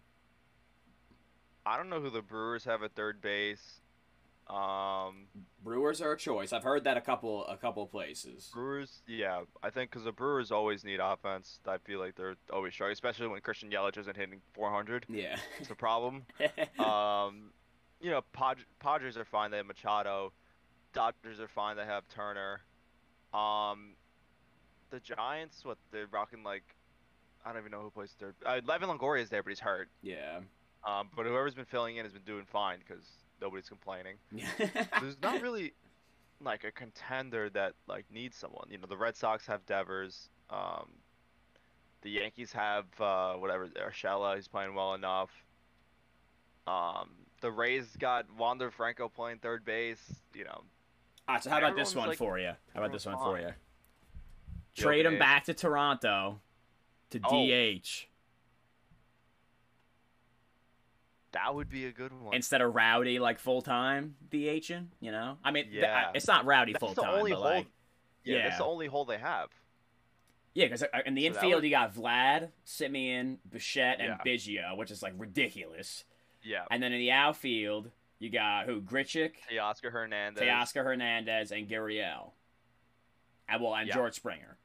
[1.66, 3.80] I don't know who the Brewers have at third base.
[4.48, 5.26] Um,
[5.62, 6.52] Brewers are a choice.
[6.52, 8.50] I've heard that a couple a couple places.
[8.52, 11.60] Brewers, yeah, I think because the Brewers always need offense.
[11.66, 15.06] I feel like they're always struggling, especially when Christian Yelich isn't hitting 400.
[15.08, 15.36] Yeah.
[15.58, 16.24] It's a problem.
[16.78, 17.52] um,
[18.00, 19.50] you know, Pad- Padres are fine.
[19.50, 20.32] They have Machado.
[20.92, 21.76] Dodgers are fine.
[21.76, 22.60] They have Turner.
[23.32, 23.94] Um,
[24.90, 26.62] the Giants, what they're rocking like,
[27.44, 28.34] I don't even know who plays third.
[28.44, 29.88] Uh, Evan Longoria is there, but he's hurt.
[30.02, 30.40] yeah.
[30.86, 33.06] Um, but whoever's been filling in has been doing fine because
[33.44, 34.16] nobody's complaining.
[35.00, 35.74] There's not really
[36.40, 38.66] like a contender that like needs someone.
[38.70, 40.30] You know, the Red Sox have Devers.
[40.50, 40.88] Um,
[42.02, 44.34] the Yankees have uh, whatever Urshela.
[44.36, 45.30] He's playing well enough.
[46.66, 47.10] Um,
[47.42, 50.00] the Rays got Wander Franco playing third base.
[50.34, 50.62] You know,
[51.28, 51.44] All right.
[51.44, 52.52] So how about this one like- for you?
[52.74, 53.50] How about this one for you?
[54.74, 56.40] Trade him back to Toronto
[57.10, 57.46] to Oh.
[57.46, 58.06] DH
[61.34, 62.34] that would be a good one.
[62.34, 64.86] instead of Rowdy like full time DHing.
[65.00, 66.10] You know, I mean, th- Yeah.
[66.14, 67.40] it's not Rowdy full time, but hole.
[67.44, 67.66] like,
[68.24, 68.42] yeah, yeah.
[68.48, 69.50] that's the only hole they have.
[70.54, 74.18] Yeah, because uh, in the So infield would- you got Vlad, Semien, Bichette, and Yeah.
[74.24, 76.04] Biggio, which is like ridiculous.
[76.42, 76.64] Yeah.
[76.70, 78.80] And then in the outfield you got who?
[78.80, 80.42] Grichuk, Teoscar Hernandez.
[80.42, 82.30] Teoscar Hernandez, and Gurriel.
[83.48, 83.94] And well, and Yeah.
[83.94, 84.56] George Springer.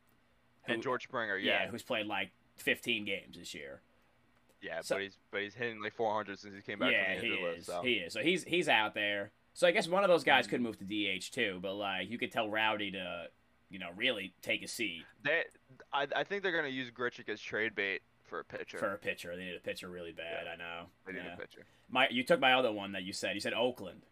[0.68, 1.36] and George Springer.
[1.38, 1.64] yeah.
[1.64, 1.68] Yeah.
[1.72, 3.82] who's played like 15 games this year.
[4.62, 7.30] Yeah, So- but he's but he's hitting like 400 since he came back yeah, from
[7.30, 7.56] the he is.
[7.58, 7.68] list.
[7.68, 7.82] So.
[7.82, 8.14] He is.
[8.14, 9.32] So he's he's out there.
[9.54, 12.18] So I guess one of those guys could move to DH too, but like you
[12.18, 13.28] could tell Rowdy to,
[13.70, 15.44] you know, really take a seat They,
[15.92, 18.78] I, I think they're gonna use Grichuk as trade bait for a pitcher.
[18.78, 19.36] for a pitcher.
[19.36, 20.46] They need a pitcher really bad.
[20.48, 20.86] I know.
[21.06, 21.34] they need Yeah.
[21.34, 21.66] a pitcher.
[21.90, 23.34] My, you took my other one that you said.
[23.34, 24.04] You said Oakland.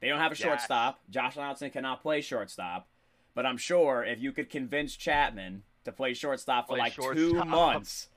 [0.00, 0.42] They don't have a Yes.
[0.42, 1.00] shortstop.
[1.10, 2.86] Josh Donaldson cannot play shortstop.
[3.34, 7.34] But I'm sure if you could convince Chapman to play shortstop for Play like two
[7.44, 8.08] months,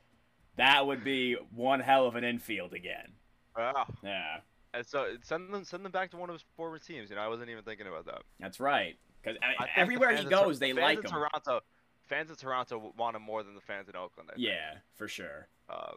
[0.58, 3.12] that would be one hell of an infield again.
[3.58, 3.88] Wow.
[4.04, 4.38] Yeah,
[4.74, 7.10] And so send them send them back to one of his former teams.
[7.10, 8.22] You know, I wasn't even thinking about that.
[8.39, 8.98] that's right.
[9.24, 9.38] Because
[9.76, 11.04] everywhere he fans in Tor- goes, they fans like him.
[11.12, 11.60] Toronto,
[12.08, 14.30] fans in Toronto want him more than the fans in Oakland.
[14.38, 15.48] Yeah, for sure.
[15.70, 15.93] Uh,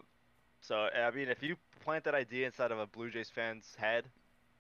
[0.62, 4.04] so I mean, if you plant that idea inside of a Blue Jays fan's head,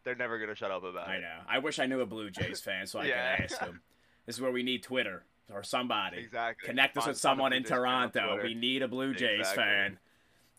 [0.04, 1.18] they're never gonna shut up about I it.
[1.18, 1.38] I know.
[1.48, 3.36] I wish I knew a Blue Jays fan so I Yeah.
[3.36, 3.80] could ask him.
[4.26, 6.18] This is where we need Twitter or somebody.
[6.18, 6.66] Exactly.
[6.66, 8.42] Connect us Find- with someone in Jays fan on Toronto.
[8.42, 9.62] We need a Blue Jays Exactly.
[9.64, 9.98] fan.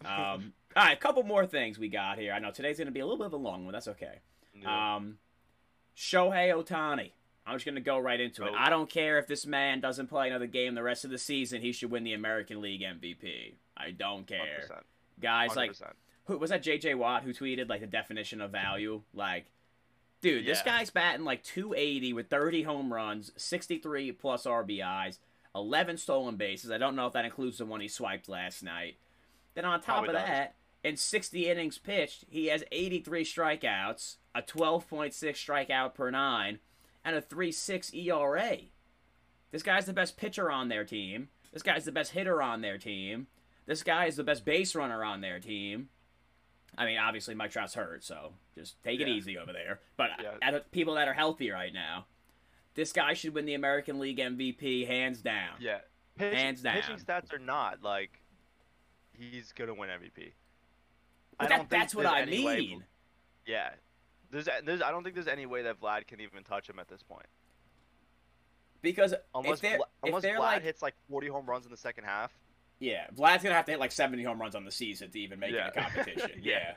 [0.04, 2.34] Um, all right, a couple more things we got here.
[2.34, 3.71] I know today's going to be a little bit of a long one.
[3.73, 4.17] That's okay.
[4.56, 4.95] Yeah.
[4.95, 5.19] Um,
[5.95, 7.12] Shohei Ohtani.
[7.45, 8.51] I'm just going to go right into it.
[8.54, 8.58] Oh.
[8.58, 11.62] I don't care if this man doesn't play another game the rest of the season.
[11.62, 13.56] He should win the American League MVP.
[13.77, 14.67] I don't care.
[14.71, 14.82] 100%.
[15.21, 15.93] Guys, like, 100%.
[16.25, 16.63] who was that?
[16.63, 19.01] JJ Watt who tweeted like the definition of value.
[19.13, 19.45] Like,
[20.21, 25.17] dude, this guy's batting like 280 with 30 home runs, 63 plus RBIs,
[25.55, 26.71] 11 stolen bases.
[26.71, 28.97] I don't know if that includes the one he swiped last night.
[29.53, 30.29] Then on top Probably of does.
[30.29, 36.60] that, in 60 innings pitched, he has 83 strikeouts, a 12.6 strikeout per nine,
[37.03, 38.57] and a 3.6 ERA.
[39.51, 41.29] This guy's the best pitcher on their team.
[41.51, 43.27] This guy's the best hitter on their team.
[43.65, 45.89] This guy is the best base runner on their team.
[46.77, 49.79] I mean, obviously Mike Trout's hurt, so just take it easy over there.
[49.97, 50.60] But Yeah.
[50.71, 52.05] people that are healthy right now,
[52.75, 55.55] this guy should win the American League MVP hands down.
[55.60, 55.79] Yeah.
[56.15, 56.75] Pitch, Hands down.
[56.75, 58.21] Pitching stats are not like
[59.13, 60.34] he's gonna win MVP.
[61.38, 62.86] But I that, don't think that's what I any way- mean.
[63.45, 63.71] yeah.
[64.29, 66.88] There's, there's, I don't think there's any way that Vlad can even touch him at
[66.88, 67.25] this point.
[68.81, 71.65] Because Unless, if they're, Vla- if unless they're Vlad like, hits like 40 home runs
[71.65, 72.31] in the second half.
[72.82, 75.39] Yeah, Vlad's gonna have to hit like 70 home runs on the season to even
[75.39, 75.67] make Yeah.
[75.67, 76.32] it a competition.
[76.44, 76.52] Yeah.
[76.60, 76.74] yeah.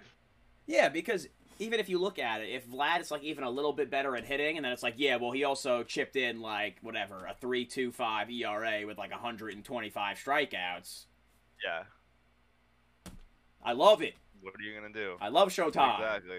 [0.67, 1.27] Yeah, because
[1.59, 4.14] even if you look at it, if Vlad is like even a little bit better
[4.17, 7.35] at hitting, and then it's like, yeah, well, he also chipped in like whatever a
[7.40, 11.05] three two five ERA with like 125 strikeouts.
[11.64, 11.83] Yeah.
[13.62, 14.14] I love it.
[14.43, 15.17] What are you gonna do?
[15.21, 15.99] I love Showtime.
[16.01, 16.38] Exactly.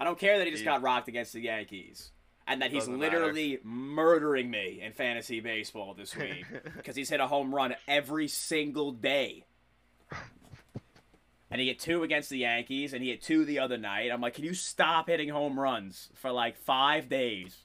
[0.00, 2.10] I don't care that he just He- got rocked against the Yankees,
[2.50, 6.44] and that he's Doesn't literally murdering me in fantasy baseball this week
[6.76, 9.44] because he's hit a home run every single day.
[11.52, 14.10] And he hit two against the Yankees, and he hit two the other night.
[14.12, 17.56] I'm like, can you stop hitting home runs for like five days?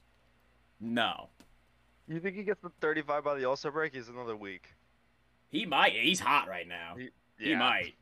[0.80, 1.28] No.
[2.08, 3.94] you think he gets the 35 by the All Star break?
[3.94, 4.74] He's another week.
[5.50, 5.92] He might.
[5.92, 6.94] He's hot right now.
[6.96, 7.94] He- He might.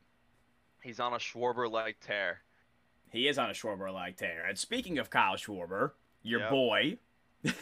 [0.83, 2.41] He's on a Schwarber like tear.
[3.11, 4.45] He is on a Schwarber like tear.
[4.49, 5.93] And speaking of Kyle Schwarber,
[6.25, 6.51] your Yep.
[6.51, 6.99] boy.
[7.45, 7.53] My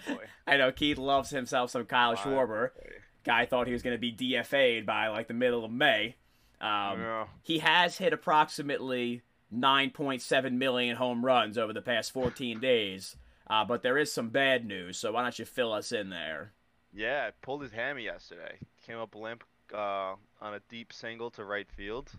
[0.08, 0.24] boy.
[0.46, 2.70] I know Keith loves himself some Kyle My Schwarber.
[2.74, 2.90] boy.
[3.24, 6.16] Guy thought he was going to be DFA'd by like the middle of May.
[6.60, 7.26] Um, yeah.
[7.42, 9.22] He has hit approximately
[9.54, 13.16] 9.7 million home runs over the past 14 days.
[13.48, 16.52] Uh, but there is some bad news, so why don't you fill us in there?
[16.94, 18.56] Yeah, pulled his hammy yesterday.
[18.86, 22.10] Came up limp uh, on a deep single to right field.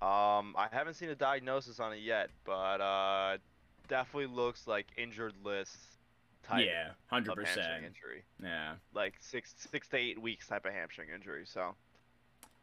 [0.00, 3.38] Um, I haven't seen a diagnosis on it yet, but uh,
[3.88, 5.76] definitely looks like injured list
[6.44, 7.26] type yeah, 100%.
[7.26, 8.24] hamstring injury.
[8.42, 8.74] Yeah.
[8.94, 11.44] Like six six to eight weeks type of hamstring injury.
[11.46, 11.74] So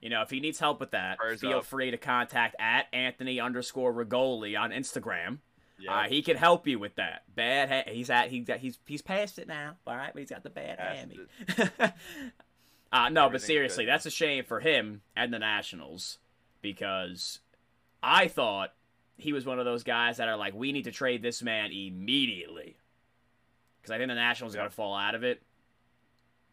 [0.02, 1.66] You know, if he needs help with that, Prayers feel up.
[1.66, 5.40] free to contact at Anthony underscore Rigoli on Instagram.
[5.80, 7.24] yeah, Uh, he can help you with that.
[7.36, 7.70] Bad.
[7.70, 8.30] Ha- he's at.
[8.30, 9.76] He's He's he's he's past it now.
[9.86, 11.20] All right, but he's got the bad hammy.
[12.92, 13.92] uh, no, but seriously, good.
[13.92, 16.20] that's a shame for him and the Nationals
[16.62, 17.40] because
[18.02, 18.74] I thought
[19.18, 21.72] he was one of those guys that are like, we need to trade this man
[21.72, 22.78] immediately
[23.82, 24.64] because I think the Nationals are Yeah.
[24.64, 25.42] gonna fall out of it.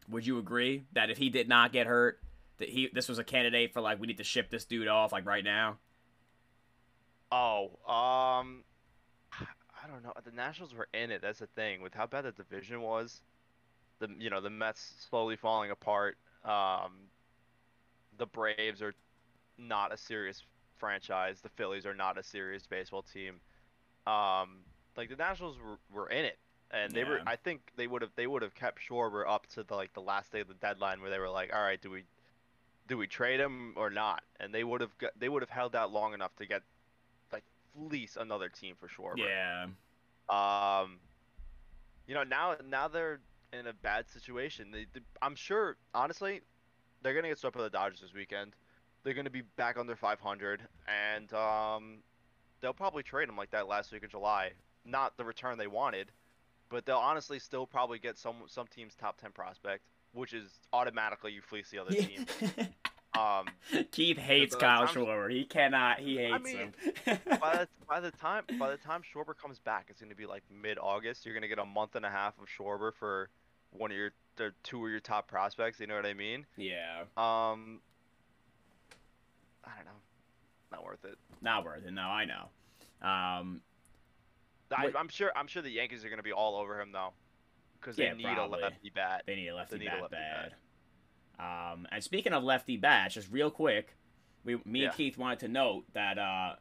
[0.09, 2.20] Would you agree that if he did not get hurt,
[2.59, 5.12] that he this was a candidate for like we need to ship this dude off
[5.12, 5.79] like right now?
[7.31, 8.64] Oh, um,
[9.33, 10.12] I don't know.
[10.22, 11.22] The Nationals were in it.
[11.22, 13.22] That's the thing with how bad the division was.
[13.98, 16.18] The you know the Mets slowly falling apart.
[16.44, 17.09] Um,
[18.18, 18.94] the Braves are
[19.57, 20.44] not a serious
[20.83, 21.40] franchise.
[21.40, 23.37] The Phillies are not a serious baseball team.
[24.05, 24.64] Um,
[24.97, 26.38] like the Nationals were, were in it,
[26.73, 27.21] and they were.
[27.25, 30.01] I think they would have they would have kept Schwarber up to the like the
[30.01, 32.03] last day of the deadline where they were like, all right, do we
[32.88, 34.25] do we trade him or not?
[34.40, 36.62] And they would have got, they would have held out long enough to get
[37.33, 37.45] like
[37.77, 39.18] fleece another team for Schwarber.
[39.18, 39.66] Yeah.
[40.29, 40.99] Um,
[42.09, 43.21] you know now now they're
[43.53, 44.73] in a bad situation.
[44.73, 46.40] They, they, I'm sure honestly,
[47.03, 48.57] they're gonna get swept by the Dodgers this weekend.
[49.05, 51.99] They're gonna be back under 500, and um,
[52.61, 54.53] they'll probably trade him like that last week of July.
[54.85, 56.11] Not the return they wanted,
[56.69, 61.33] but they'll honestly still probably get some some team's top 10 prospect, which is automatically
[61.33, 62.27] you fleece the other team.
[63.19, 63.47] Um,
[63.91, 65.31] Keith hates Kyle time- Schwarber.
[65.31, 65.99] He cannot.
[65.99, 66.73] He hates mean,
[67.05, 67.19] him.
[67.41, 70.43] by the by the time by the time Schwarber comes back, it's gonna be like
[70.51, 71.27] mid August.
[71.27, 73.29] You're gonna get a month and a half of Schwarber for
[73.71, 74.12] one of your
[74.62, 75.79] two of your top prospects.
[75.81, 76.47] You know what I mean?
[76.57, 77.81] yeah, Um,
[79.64, 80.01] I don't know,
[80.72, 81.16] not worth it.
[81.40, 81.92] not worth it.
[81.92, 82.48] No, I know.
[83.07, 83.62] Um,
[84.77, 87.11] I, I'm sure I'm sure the Yankees are gonna be all over him though,
[87.81, 88.61] because they Yeah, need probably.
[88.61, 89.22] a lefty bat.
[89.27, 90.55] they need a lefty need a bat lefty bad.
[91.72, 93.96] Um, and speaking of lefty bats, just real quick,
[94.44, 94.87] we me Yeah.
[94.88, 96.55] and Keith wanted to note that uh,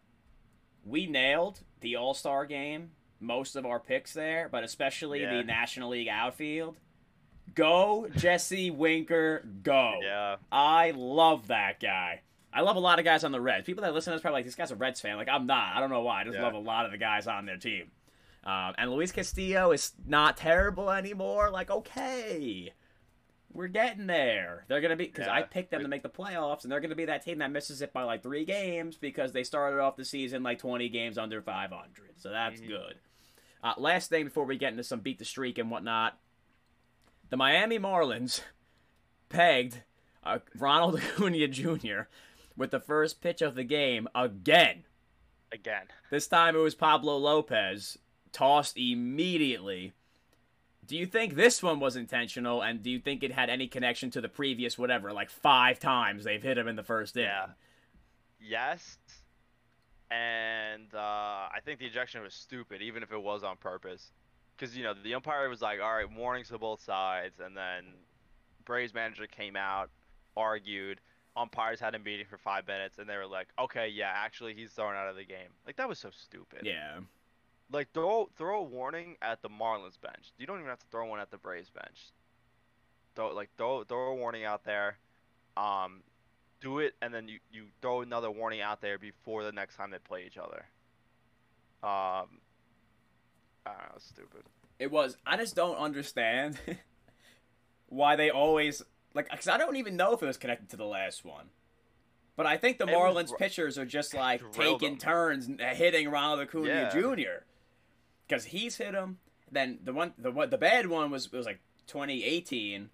[0.86, 5.38] we nailed the All Star game, most of our picks there, but especially Yeah.
[5.38, 6.78] the National League outfield.
[7.54, 10.00] Go Jesse Winker, go!
[10.02, 12.22] Yeah, I love that guy.
[12.54, 13.66] I love a lot of guys on the Reds.
[13.66, 15.18] People that listen to this probably like this guy's a Reds fan.
[15.18, 15.76] Like I'm not.
[15.76, 16.22] I don't know why.
[16.22, 16.44] I just Yeah.
[16.44, 17.92] love a lot of the guys on their team.
[18.44, 21.50] Um, and Luis Castillo is not terrible anymore.
[21.52, 22.74] Like okay,
[23.54, 24.66] we're getting there.
[24.68, 27.06] They're gonna be because I picked them to make the playoffs, and they're gonna be
[27.06, 30.42] that team that misses it by like three games because they started off the season
[30.44, 32.14] like 20 games under 500.
[32.18, 32.68] So that's Mhm.
[32.68, 32.96] good.
[33.64, 36.18] Uh, last thing before we get into some beat the streak and whatnot,
[37.30, 38.42] the Miami Marlins
[39.30, 39.84] pegged
[40.24, 42.02] uh, Ronald Acuna Jr.
[42.56, 44.84] with the first pitch of the game again.
[45.52, 45.86] again.
[46.10, 47.98] This time it was Pablo Lopez,
[48.32, 49.94] tossed immediately.
[50.86, 54.12] do you think this one was intentional, and do you think it had any connection
[54.12, 57.30] to the previous whatever, like five times they've hit him in the first inning?
[57.30, 57.48] Yeah.
[58.42, 58.98] Yes.
[60.10, 64.12] And uh, I think the ejection was stupid, even if it was on purpose.
[64.58, 67.40] Because, you know, the umpire was like, all right, warnings to both sides.
[67.40, 67.94] And then
[68.66, 69.90] Braves manager came out,
[70.36, 71.00] argued.
[71.36, 74.72] Umpires had a meeting for five minutes, and they were like, okay, yeah, actually, he's
[74.72, 75.50] thrown out of the game.
[75.66, 76.62] Like, that was so stupid.
[76.64, 77.00] Yeah.
[77.72, 80.34] Like, throw, throw a warning at the Marlins bench.
[80.38, 82.12] You don't even have to throw one at the Braves bench.
[83.16, 84.98] Throw, like, throw, throw a warning out there.
[85.56, 86.02] Um,
[86.60, 89.92] do it, and then you, you throw another warning out there before the next time
[89.92, 90.66] they play each other.
[91.84, 92.40] Um,
[93.66, 94.44] I don't know, stupid.
[94.80, 95.16] It was.
[95.26, 96.60] I just don't understand
[97.90, 99.30] why they always like.
[99.30, 101.46] Cause I don't even know if it was connected to the last one.
[102.38, 104.98] But I think the It Marlins ru- pitchers are just like taking them.
[104.98, 106.90] turns hitting Ronald Acuna Yeah.
[106.90, 107.44] Jr.
[108.28, 109.18] Because he's hit him.
[109.52, 112.90] Then the one, the the bad one was it was like 2018.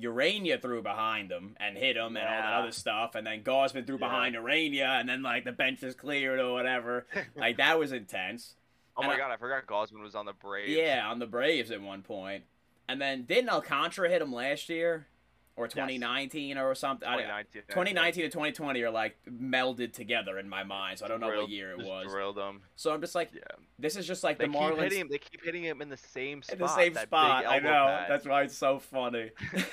[0.00, 3.86] Ureña threw behind him and hit him and all that other stuff, and then Gausman
[3.86, 4.06] threw Yeah.
[4.08, 7.06] behind Ureña, and then like the bench is cleared or whatever.
[7.34, 8.56] like that was intense.
[8.96, 10.70] Oh And my I- god, I forgot Gausman was on the Braves.
[10.70, 12.44] Yeah, on the Braves at one point.
[12.88, 15.06] And then didn't Alcantara hit him last year?
[15.56, 17.08] Or 2019 or something?
[17.08, 17.62] I- 2019.
[17.68, 21.48] 2019 to 2020 are like melded together in my mind, so I don't know what
[21.48, 22.12] year it was.
[22.12, 22.60] Drilled him.
[22.76, 23.40] So I'm just like, Yeah.
[23.78, 25.08] this is just like They the Marlins hitting him.
[25.10, 26.52] They keep hitting him in the same spot.
[26.54, 27.46] in the same spot.
[27.46, 27.70] I know.
[27.86, 28.06] pad.
[28.10, 29.30] That's why it's so funny.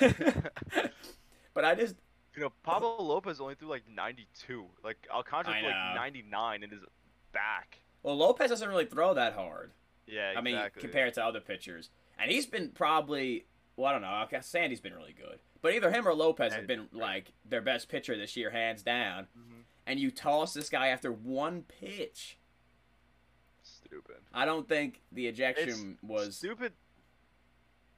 [1.54, 1.96] but I just,
[2.34, 4.64] You know, Pablo Lopez only threw like 92.
[4.82, 6.80] Like Alcantara threw like 99 in his
[7.32, 7.78] back.
[8.02, 9.72] well, Lopez doesn't really throw that hard.
[10.06, 10.56] Yeah, exactly.
[10.56, 11.90] I mean, compared to other pitchers.
[12.18, 14.08] And he's been probably, well, I don't know.
[14.08, 15.38] I guess Sandy's been really good.
[15.62, 18.82] But either him or Lopez have Sandy's been like their best pitcher this year, hands
[18.82, 19.26] down.
[19.36, 19.62] Mhm.
[19.86, 22.38] And you toss this guy after one pitch.
[23.62, 24.16] Stupid.
[24.32, 26.36] I don't think the ejection It's was.
[26.36, 26.72] stupid.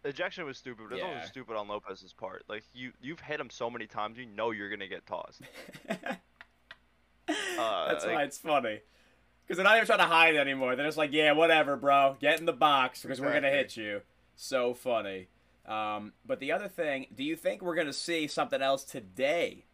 [0.05, 1.17] Ejection was stupid, but it's Yeah.
[1.17, 2.45] also stupid on Lopez's part.
[2.49, 5.43] Like you, you've hit him so many times, you know you're gonna get tossed.
[7.27, 8.81] That's like- why it's funny.
[9.45, 10.75] Because they're not even trying to hide it anymore.
[10.75, 12.17] They're just like, yeah, whatever, bro.
[12.21, 14.03] Get in the box because we're going to hit you.
[14.35, 15.29] So funny.
[15.67, 19.65] Um, but the other thing, do you think we're going to see something else today?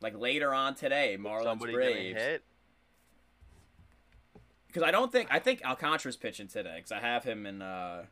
[0.00, 2.16] Like later on today, Marlins Somebody Braves.
[2.20, 2.44] hit.
[4.68, 8.04] Because I don't think I think Alcantara's pitching today because I have him in uh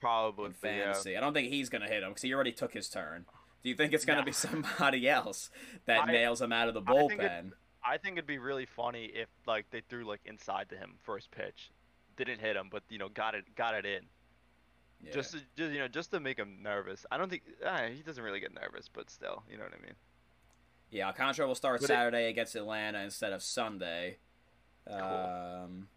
[0.00, 0.46] Probably.
[0.46, 0.84] in but yeah.
[0.86, 1.16] fantasy.
[1.16, 3.26] I don't think he's gonna hit him because he already took his turn.
[3.62, 5.50] Do you think it's gonna be somebody else
[5.86, 7.52] that I- nails him out of the I think bullpen?
[7.84, 11.30] I think it'd be really funny if like they threw like inside to him first
[11.30, 11.70] pitch,
[12.16, 14.06] didn't hit him, but you know got it got it in.
[15.04, 15.12] Yeah.
[15.12, 17.06] Just to, just you know just to make him nervous.
[17.10, 19.82] I don't think uh, he doesn't really get nervous, but still, you know what I
[19.82, 19.94] mean.
[20.90, 24.18] yeah, Alcantara will start But it- Saturday against Atlanta instead of Sunday.
[24.86, 25.88] Um,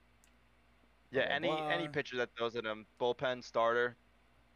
[1.11, 3.95] Yeah, Blah, any blah, any pitcher that throws at him bullpen starter,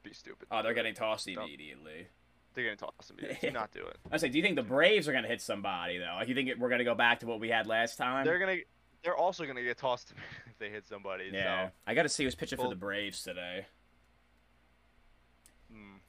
[0.04, 0.48] be stupid.
[0.52, 1.44] oh, they're getting tossed Don't.
[1.44, 2.08] immediately.
[2.54, 3.50] They're getting tossed immediately.
[3.50, 3.98] Do not do it.
[4.12, 6.16] I say, do you think the Braves are gonna hit somebody though?
[6.18, 8.26] Like, you think we're gonna go back to what we had last time?
[8.26, 8.58] They're gonna.
[9.04, 10.14] They're also gonna get tossed
[10.48, 11.30] if they hit somebody.
[11.34, 13.66] yeah, So, I got to see who's pitching for the Braves today.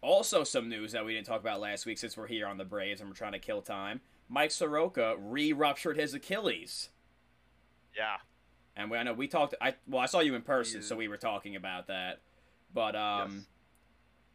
[0.03, 2.65] Also, some news that we didn't talk about last week since we're here on the
[2.65, 4.01] Braves and we're trying to kill time.
[4.29, 6.91] Mike Soroka re-ruptured his Achilles,
[7.97, 8.17] yeah.
[8.77, 9.55] and we, I know we talked.
[9.61, 12.21] I well, I saw you in person, He's- so we were talking about that.
[12.75, 13.47] But um,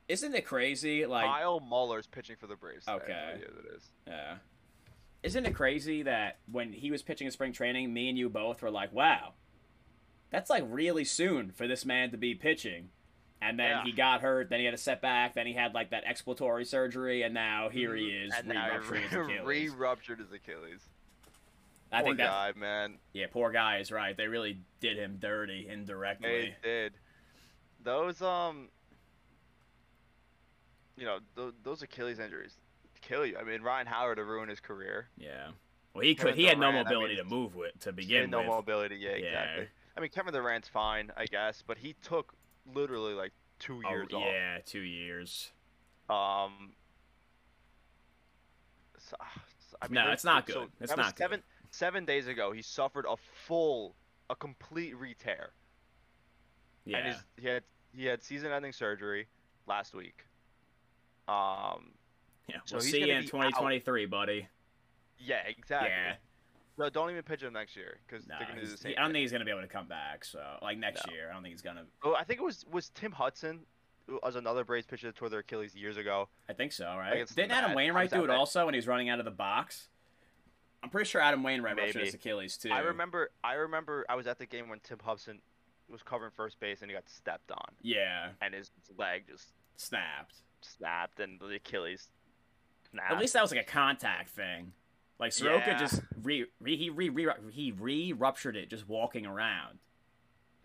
[0.07, 0.19] yes.
[0.23, 1.05] isn't it crazy?
[1.05, 2.85] Like, Kyle Muller's pitching for the Braves.
[2.85, 2.97] today.
[3.03, 3.35] Okay.
[3.39, 3.83] Yeah, it is.
[4.07, 4.35] yeah,
[5.23, 8.61] isn't it crazy that when he was pitching in spring training, me and you both
[8.61, 9.33] were like, "Wow,
[10.31, 12.89] that's like really soon for this man to be pitching."
[13.43, 13.83] And then Yeah.
[13.83, 14.49] he got hurt.
[14.49, 15.33] Then he had a setback.
[15.33, 18.47] Then he had like that exploratory surgery, and now here he is, Mm-hmm.
[18.49, 19.41] Now re-rupturing his he Achilles.
[19.45, 20.81] re-ruptured his Achilles.
[21.91, 22.99] I Poor think that guy, man.
[23.13, 24.15] yeah, poor guy is right.
[24.15, 26.55] They really did him dirty indirectly.
[26.61, 26.93] They did.
[27.83, 28.69] Those um.
[30.97, 32.57] You know, th- those Achilles injuries
[33.01, 33.37] kill you.
[33.37, 35.07] I mean, Ryan Howard to ruin his career.
[35.17, 35.47] Yeah.
[35.93, 36.27] Well, he could.
[36.27, 38.29] Kevin He had no Durant, I mobility mean, to move with to He begin had
[38.31, 38.47] no with.
[38.47, 38.95] mobility.
[38.97, 39.15] Yeah, Yeah.
[39.27, 39.67] exactly.
[39.97, 42.33] I mean, Kevin Durant's fine, I guess, but he took
[42.73, 45.51] literally like two years oh, yeah, two years.
[46.09, 46.73] Um.
[48.97, 49.15] so-
[49.69, 50.71] so- I mean, No, it's not so good.
[50.79, 51.23] It's that was not good.
[51.23, 52.51] seven seven days ago.
[52.51, 53.95] He suffered a full,
[54.29, 55.51] a complete re-tear.
[56.85, 56.97] Yeah.
[56.97, 59.27] And his, he had he had season-ending surgery
[59.67, 60.25] last week.
[61.27, 61.91] Um.
[62.47, 62.57] yeah.
[62.71, 64.47] We'll he's see you in be 2023, buddy.
[65.19, 65.89] Yeah, exactly.
[65.89, 66.15] Yeah.
[66.81, 68.93] So don't even pitch him next year because No, they're gonna do the same.
[68.97, 69.13] I don't thing.
[69.13, 70.25] think he's gonna be able to come back.
[70.25, 71.13] So, like next No.
[71.13, 71.85] year, I don't think he's gonna.
[72.03, 73.65] Oh, I think it was was Tim Hudson,
[74.07, 76.27] who was another Braves pitcher that tore their Achilles years ago.
[76.49, 77.13] I think so, right?
[77.13, 77.73] Against Didn't Adam.
[77.75, 79.89] Wainwright do it also when he was running out of the box?
[80.83, 82.71] I'm pretty sure Adam Wainwright ruptured his Achilles too.
[82.71, 85.39] I remember, I remember, I was at the game when Tim Hudson
[85.87, 90.37] was covering first base and he got stepped on, Yeah, and his leg just snapped.
[90.61, 92.09] snapped and the Achilles
[92.89, 93.11] snapped.
[93.11, 94.73] At least that was like a contact thing.
[95.21, 95.77] Like Soroka Yeah.
[95.79, 99.77] just re, re he re, re he re ruptured it just walking around.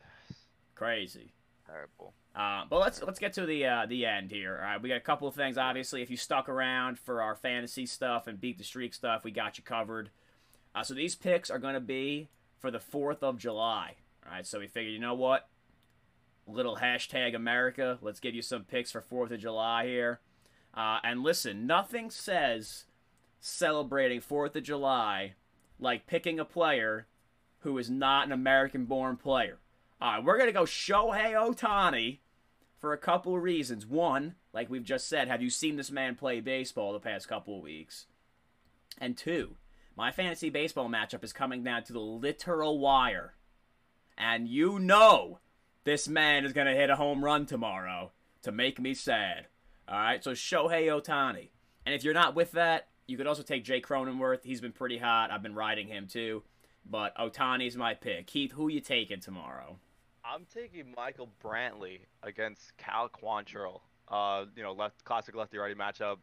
[0.74, 1.32] Crazy.
[1.66, 2.14] terrible.
[2.34, 4.58] Uh, but let's let's get to the uh, the end here.
[4.60, 5.56] All right, we got a couple of things.
[5.56, 9.30] Obviously, if you stuck around for our fantasy stuff and beat the streak stuff, we
[9.30, 10.10] got you covered.
[10.74, 12.28] Uh, so these picks are going to be
[12.58, 13.94] for the Fourth of July.
[14.26, 15.48] All right, so we figured, you know what?
[16.46, 17.98] Little hashtag America.
[18.02, 20.20] Let's give you some picks for Fourth of July here.
[20.74, 22.84] Uh, and listen, nothing says
[23.40, 25.34] celebrating Fourth of July
[25.78, 27.06] like picking a player
[27.60, 29.58] who is not an American-born player.
[30.00, 32.18] All right, we're gonna go Shohei Ohtani
[32.78, 33.86] for a couple of reasons.
[33.86, 37.56] One, like we've just said, have you seen this man play baseball the past couple
[37.56, 38.06] of weeks?
[38.98, 39.56] And two,
[39.96, 43.34] my fantasy baseball matchup is coming down to the literal wire.
[44.16, 45.40] And you know
[45.84, 48.12] this man is going to hit a home run tomorrow
[48.42, 49.46] to make me sad.
[49.88, 51.48] All right, so Shohei Ohtani.
[51.84, 54.44] And if you're not with that, you could also take Jay Cronenworth.
[54.44, 55.30] He's been pretty hot.
[55.30, 56.42] I've been riding him too.
[56.88, 58.26] But Ohtani's my pick.
[58.26, 59.76] Keith, who you taking tomorrow?
[60.24, 63.80] I'm taking Michael Brantley against Cal Quantrill.
[64.08, 66.18] Uh, you know, left classic lefty righty matchup.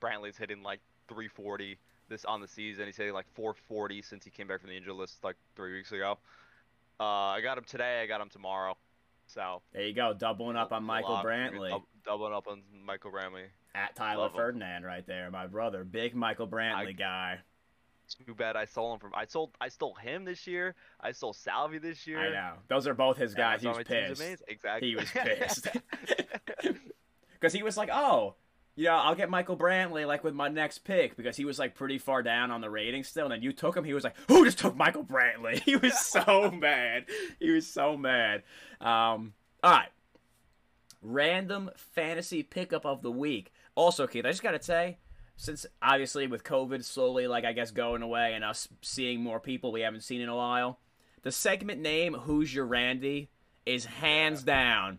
[0.00, 1.78] Brantley's hitting like 340
[2.08, 2.86] this on the season.
[2.86, 5.92] He's hitting like 440 since he came back from the injury list like three weeks
[5.92, 6.18] ago.
[6.98, 8.00] Uh, I got him today.
[8.02, 8.76] I got him tomorrow.
[9.26, 11.20] So There you go, doubling up on Michael.
[11.24, 11.82] Brantley.
[12.04, 13.46] Doubling up on Michael Brantley.
[13.76, 14.36] At Tyler Love him.
[14.36, 15.84] Ferdinand right there, my brother.
[15.84, 17.38] Big Michael Brantley I- guy.
[18.24, 19.12] Too bad I sold him from.
[19.16, 19.50] I sold.
[19.60, 20.76] I stole him this year.
[21.00, 22.20] I stole Salvy this year.
[22.20, 22.52] I know.
[22.68, 23.62] Those are both his guys.
[23.62, 24.42] He was why my team's pissed.
[24.46, 24.88] Exactly.
[24.88, 25.66] He was pissed.
[27.38, 28.34] Because he was like, oh,
[28.76, 31.98] yeah, I'll get Michael Brantley like with my next pick because he was like pretty
[31.98, 33.24] far down on the rating still.
[33.26, 33.84] And then you took him.
[33.84, 35.60] He was like, who just took Michael Brantley?
[35.64, 37.04] He was so mad.
[37.38, 38.42] He was so mad.
[38.80, 39.88] Um, all right.
[41.02, 43.52] Random fantasy pickup of the week.
[43.76, 44.98] Also, Keith, I just got to say,
[45.36, 49.70] since obviously with COVID slowly, like I guess going away and us seeing more people
[49.70, 50.80] we haven't seen in a while,
[51.22, 53.28] the segment name "Who's Your Randy"
[53.64, 54.98] is hands down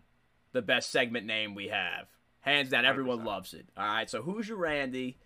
[0.52, 2.06] the best segment name we have.
[2.40, 3.24] Hands down, everyone 100%.
[3.26, 3.66] loves it.
[3.76, 5.18] All right, so who's your Randy?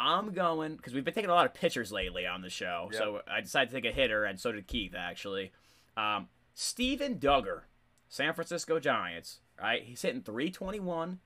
[0.00, 3.00] I'm going because we've been taking a lot of pitchers lately on the show, Yep.
[3.00, 5.52] so I decided to take a hitter, and so did Keith actually.
[5.96, 7.62] Um, Steven Duggar,
[8.08, 9.38] San Francisco Giants.
[9.60, 11.20] Right, he's hitting 321,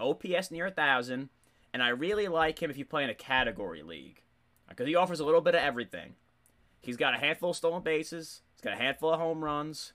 [0.00, 1.28] OPS near a thousand,
[1.72, 4.22] and I really like him if you play in a category league
[4.68, 6.14] because he offers a little bit of everything.
[6.80, 8.42] He's got a handful of stolen bases.
[8.54, 9.92] He's got a handful of home runs.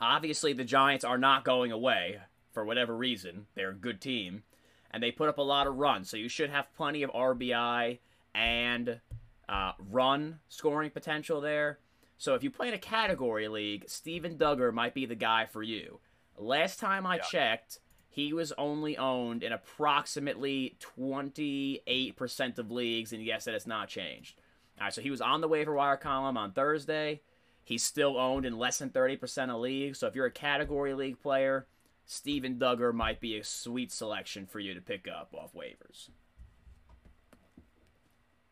[0.00, 2.20] Obviously, the Giants are not going away
[2.52, 3.46] for whatever reason.
[3.54, 4.42] They're a good team,
[4.90, 6.08] and they put up a lot of runs.
[6.10, 7.98] So you should have plenty of RBI
[8.34, 9.00] and
[9.48, 11.78] uh, run scoring potential there.
[12.16, 15.62] So if you play in a category league, Steven Duggar might be the guy for
[15.62, 15.98] you.
[16.38, 17.22] Last time I Yeah.
[17.22, 17.78] checked,
[18.14, 24.40] he was only owned in approximately 28% of leagues, and yes, that has not changed.
[24.78, 27.22] All right, so he was on the waiver wire column on Thursday.
[27.64, 29.98] He's still owned in less than 30% of leagues.
[29.98, 31.66] So if you're a category league player,
[32.06, 36.10] Steven Duggar might be a sweet selection for you to pick up off waivers.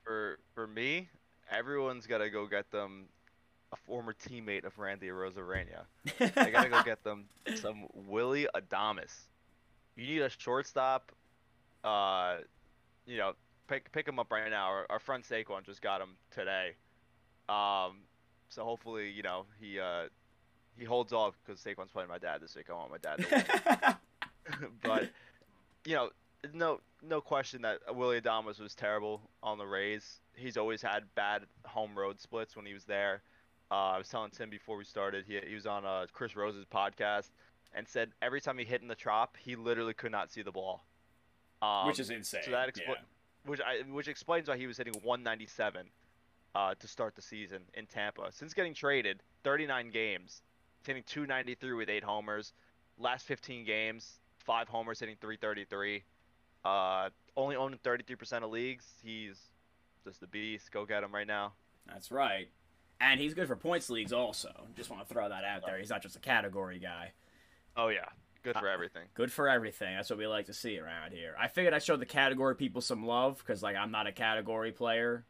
[0.05, 1.09] for for me,
[1.49, 3.07] everyone's got to go get them
[3.73, 5.85] a former teammate of Randy Arozarena.
[6.37, 9.29] I gotta go get them some Willy Adames.
[9.97, 11.13] You need a shortstop.
[11.85, 12.39] Uh,
[13.07, 13.33] you know,
[13.69, 14.67] pick pick him up right now.
[14.67, 16.73] Our, our friend Saquon just got him today.
[17.49, 17.99] Um,
[18.49, 20.05] so hopefully, you know, he uh
[20.79, 22.67] he holds off because Saquon's playing my dad this week.
[22.71, 23.97] I want my dad to
[24.51, 24.71] win.
[24.83, 25.11] but
[25.85, 26.11] you know,
[26.53, 30.21] no no question that Willy Adames was terrible on the Rays.
[30.35, 33.23] He's always had bad home road splits when he was there.
[33.71, 36.67] Uh, I was telling Tim before we started, he, he was on uh, Chris Rose's
[36.67, 37.31] podcast
[37.75, 40.53] and said every time he hit in the trop, he literally could not see the
[40.53, 40.85] ball.
[41.61, 42.43] Um, Which is insane.
[42.45, 42.95] so that expl- yeah.
[43.47, 45.87] which I which explains why he was hitting 197
[46.55, 48.33] uh, to start the season in Tampa.
[48.33, 50.43] Since getting traded, 39 games,
[50.87, 52.53] hitting 293 with eight homers.
[52.99, 56.03] Last 15 games, five homers, hitting 333.
[56.65, 58.85] Uh, only owned in 33% of leagues.
[59.03, 59.39] He's
[60.05, 60.71] just a beast.
[60.71, 61.55] Go get him right now.
[61.89, 62.49] That's right.
[63.01, 64.51] And he's good for points leagues also.
[64.77, 65.79] Just want to throw that out there.
[65.79, 67.13] He's not just a category guy.
[67.77, 68.09] Oh yeah,
[68.43, 69.03] good for Uh, everything.
[69.15, 69.95] Good for everything.
[69.97, 71.35] That's what we like to see around here.
[71.39, 74.73] I figured I'd show the category people some love because, like, I'm not a category
[74.73, 75.25] player.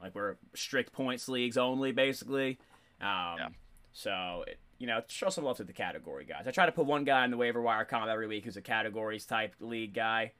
[0.00, 2.58] Like, we're strict points leagues only, basically.
[3.00, 3.48] Um, Yeah.
[3.92, 6.46] So, it, you know, show some love to the category guys.
[6.46, 8.62] I try to put one guy in the waiver wire column every week who's a
[8.62, 10.32] categories type league guy.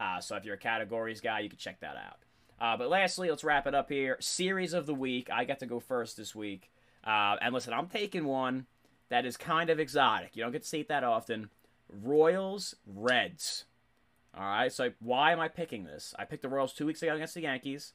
[0.00, 2.16] Uh, so if you're a categories guy, you can check that out.
[2.58, 4.16] Uh, but lastly, let's wrap it up here.
[4.18, 5.28] Series of the week.
[5.30, 6.70] I get to go first this week.
[7.06, 8.66] Uh, and listen, I'm taking one
[9.08, 10.30] that is kind of exotic.
[10.34, 11.50] You don't get to see it that often.
[11.88, 13.64] Royals, Reds.
[14.36, 16.14] All right, so why am I picking this?
[16.18, 17.94] I picked the Royals two weeks ago against the Yankees.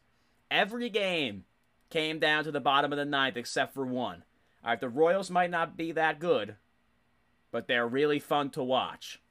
[0.49, 1.45] Every game
[1.89, 4.23] came down to the bottom of the ninth except for one.
[4.63, 6.55] All right, the Royals might not be that good,
[7.51, 9.21] but they're really fun to watch.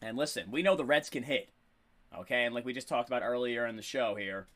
[0.00, 1.50] And listen, we know the Reds can hit.
[2.18, 4.46] Okay, and like we just talked about earlier in the show here,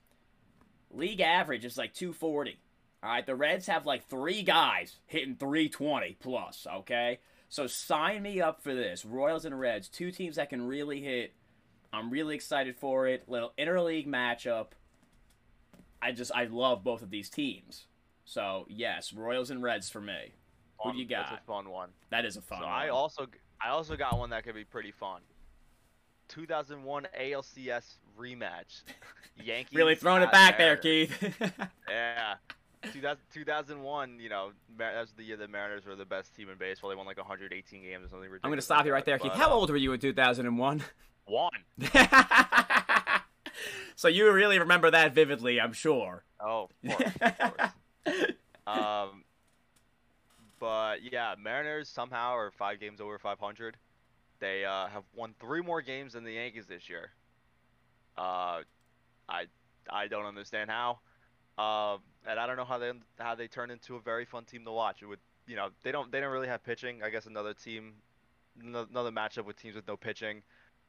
[0.90, 2.58] league average is like 240.
[3.06, 6.66] All right, the Reds have like three guys hitting 320 plus.
[6.78, 9.04] Okay, so sign me up for this.
[9.04, 11.32] Royals and Reds, two teams that can really hit.
[11.92, 13.28] I'm really excited for it.
[13.28, 14.70] Little interleague matchup.
[16.02, 17.86] I just I love both of these teams.
[18.24, 20.32] So yes, Royals and Reds for me.
[20.82, 21.30] Who do you got?
[21.30, 21.90] That's a fun one.
[22.10, 22.74] That is a fun So one.
[22.74, 23.28] I also
[23.64, 25.20] I also got one that could be pretty fun.
[26.26, 28.82] 2001 ALCS rematch.
[29.44, 29.76] Yankees.
[29.78, 31.12] really throwing it back there, Mariners.
[31.20, 31.52] Keith.
[31.88, 32.34] Yeah.
[32.92, 36.48] 2000, 2001, you know, Mar- that was the year the Mariners were the best team
[36.48, 36.90] in baseball.
[36.90, 38.40] They won like 118 games or something ridiculous.
[38.44, 39.32] I'm going to stop you right there, Keith.
[39.32, 40.82] But, How uh, old were you in 2001?
[41.26, 41.50] One.
[43.96, 46.24] so you really remember that vividly, I'm sure.
[46.40, 47.12] Oh, of course.
[47.20, 47.70] Of course.
[48.66, 49.24] um,
[50.58, 53.76] but yeah, Mariners somehow are five games over 500.
[54.38, 57.10] They uh, have won three more games than the Yankees this year.
[58.16, 58.62] Uh,
[59.28, 59.44] I
[59.90, 61.00] I don't understand how.
[61.58, 64.64] Um, and I don't know how they how they turn into a very fun team
[64.64, 65.02] to watch.
[65.02, 67.02] It would you know they don't they don't really have pitching.
[67.02, 67.94] I guess another team,
[68.62, 70.42] ano- another matchup with teams with no pitching.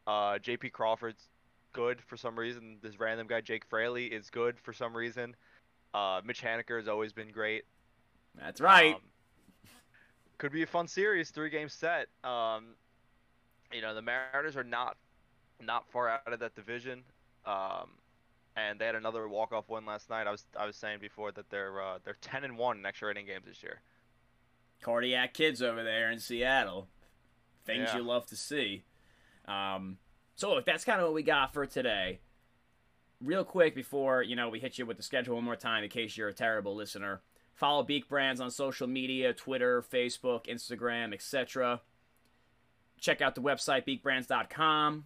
[0.06, 0.70] Uh, J.P.
[0.70, 1.30] Crawford's
[1.74, 2.78] good for some reason.
[2.82, 5.36] This random guy Jake Fraley is good for some reason.
[5.94, 7.64] Uh, Mitch Haniger has always been great.
[8.36, 8.96] That's right.
[8.96, 9.02] Um,
[10.38, 12.08] could be a fun series, three game set.
[12.24, 12.76] Um,
[13.74, 14.98] you know, the Mariners are not
[15.62, 17.04] not far out of that division.
[17.46, 17.92] Um,
[18.58, 20.26] and they had another walk off win last night.
[20.28, 23.12] I was I was saying before that they're uh, they're ten and one in extra
[23.12, 23.82] inning games this year.
[24.82, 26.88] Cardiac kids over there in Seattle.
[27.66, 27.98] Things Yeah.
[27.98, 28.84] you love to see.
[29.48, 29.98] Um,
[30.36, 32.20] so look, that's kind of what we got for today.
[33.24, 35.90] Real quick before you know we hit you with the schedule one more time in
[35.90, 37.22] case you're a terrible listener.
[37.54, 41.82] Follow Beak Brands on social media, Twitter, Facebook, Instagram, etc.
[43.00, 45.06] Check out the website beakbrands.com.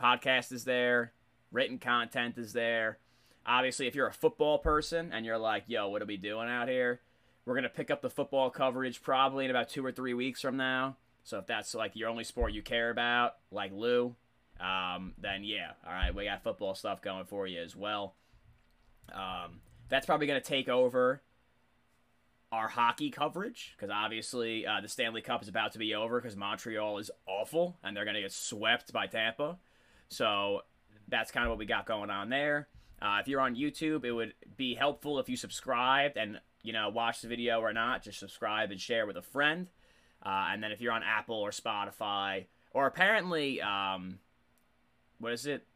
[0.00, 1.12] Podcast is there.
[1.54, 2.98] Written content is there.
[3.46, 6.68] Obviously, if you're a football person and you're like, "Yo, what are we doing out
[6.68, 7.00] here?"
[7.46, 10.56] We're gonna pick up the football coverage probably in about two or three weeks from
[10.56, 10.96] now.
[11.22, 14.16] So if that's like your only sport you care about, like Lou,
[14.58, 18.16] um, then yeah, all right, we got football stuff going for you as well.
[19.12, 21.22] Um, that's probably gonna take over
[22.50, 26.34] our hockey coverage because obviously uh, the Stanley Cup is about to be over because
[26.34, 29.58] Montreal is awful and they're gonna get swept by Tampa.
[30.08, 30.62] So
[31.08, 32.68] that's kind of what we got going on there.
[33.00, 36.88] Uh, if you're on YouTube, it would be helpful if you subscribed and you know
[36.88, 38.02] watch the video or not.
[38.02, 39.68] Just subscribe and share with a friend.
[40.24, 44.18] Uh, and then if you're on Apple or Spotify or apparently, um,
[45.18, 45.66] what is it?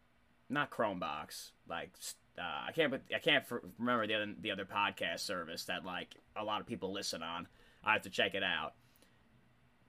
[0.49, 1.51] Not Chromebox.
[1.69, 1.91] Like
[2.39, 2.95] uh, I can't.
[3.15, 3.45] I can't
[3.79, 7.47] remember the other the other podcast service that like a lot of people listen on.
[7.85, 8.75] I have to check it out.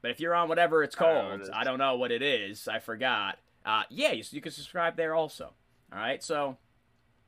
[0.02, 1.50] But if you're on whatever it's I don't know called.
[1.54, 2.68] I don't know what it is.
[2.68, 3.38] I forgot.
[3.66, 5.54] Uh, yeah, you, you can subscribe there also.
[5.92, 6.58] All right, so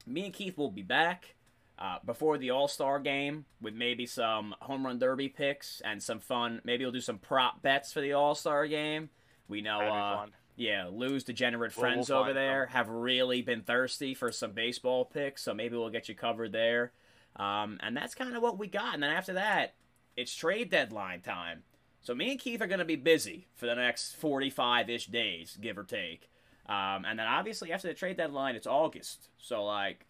[0.05, 1.35] me and Keith will be back
[1.79, 6.19] uh, before the All Star game with maybe some home run derby picks and some
[6.19, 6.61] fun.
[6.63, 9.09] Maybe we'll do some prop bets for the All Star game.
[9.47, 10.25] We know, uh,
[10.55, 14.51] yeah, Lou's degenerate We'll- we'll friends over find there have really been thirsty for some
[14.51, 16.91] baseball picks, so maybe we'll get you covered there.
[17.35, 18.93] Um, and that's kind of what we got.
[18.93, 19.73] And then after that,
[20.17, 21.63] it's trade deadline time.
[22.01, 25.57] So me and Keith are going to be busy for the next 45 ish days,
[25.61, 26.29] give or take.
[26.67, 29.29] Um, and then obviously after the trade deadline, it's August.
[29.37, 30.07] So, like,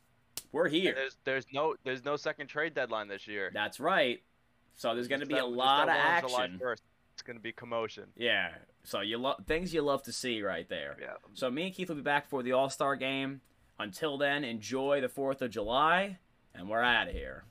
[0.51, 0.93] we're And here.
[0.95, 3.51] There's there's no there's no second trade deadline this year.
[3.53, 4.21] That's right.
[4.75, 6.59] So there's going to be that- a lot of action.
[6.61, 6.81] 1st.
[7.13, 8.05] It's gonna be commotion.
[8.15, 8.49] Yeah.
[8.83, 10.97] So you love things you love to see right there.
[10.99, 11.15] Yeah.
[11.33, 13.41] So me and Keith will be back for the All Star game.
[13.77, 16.17] Until then, enjoy the Fourth of July,
[16.55, 17.43] and we're out of here.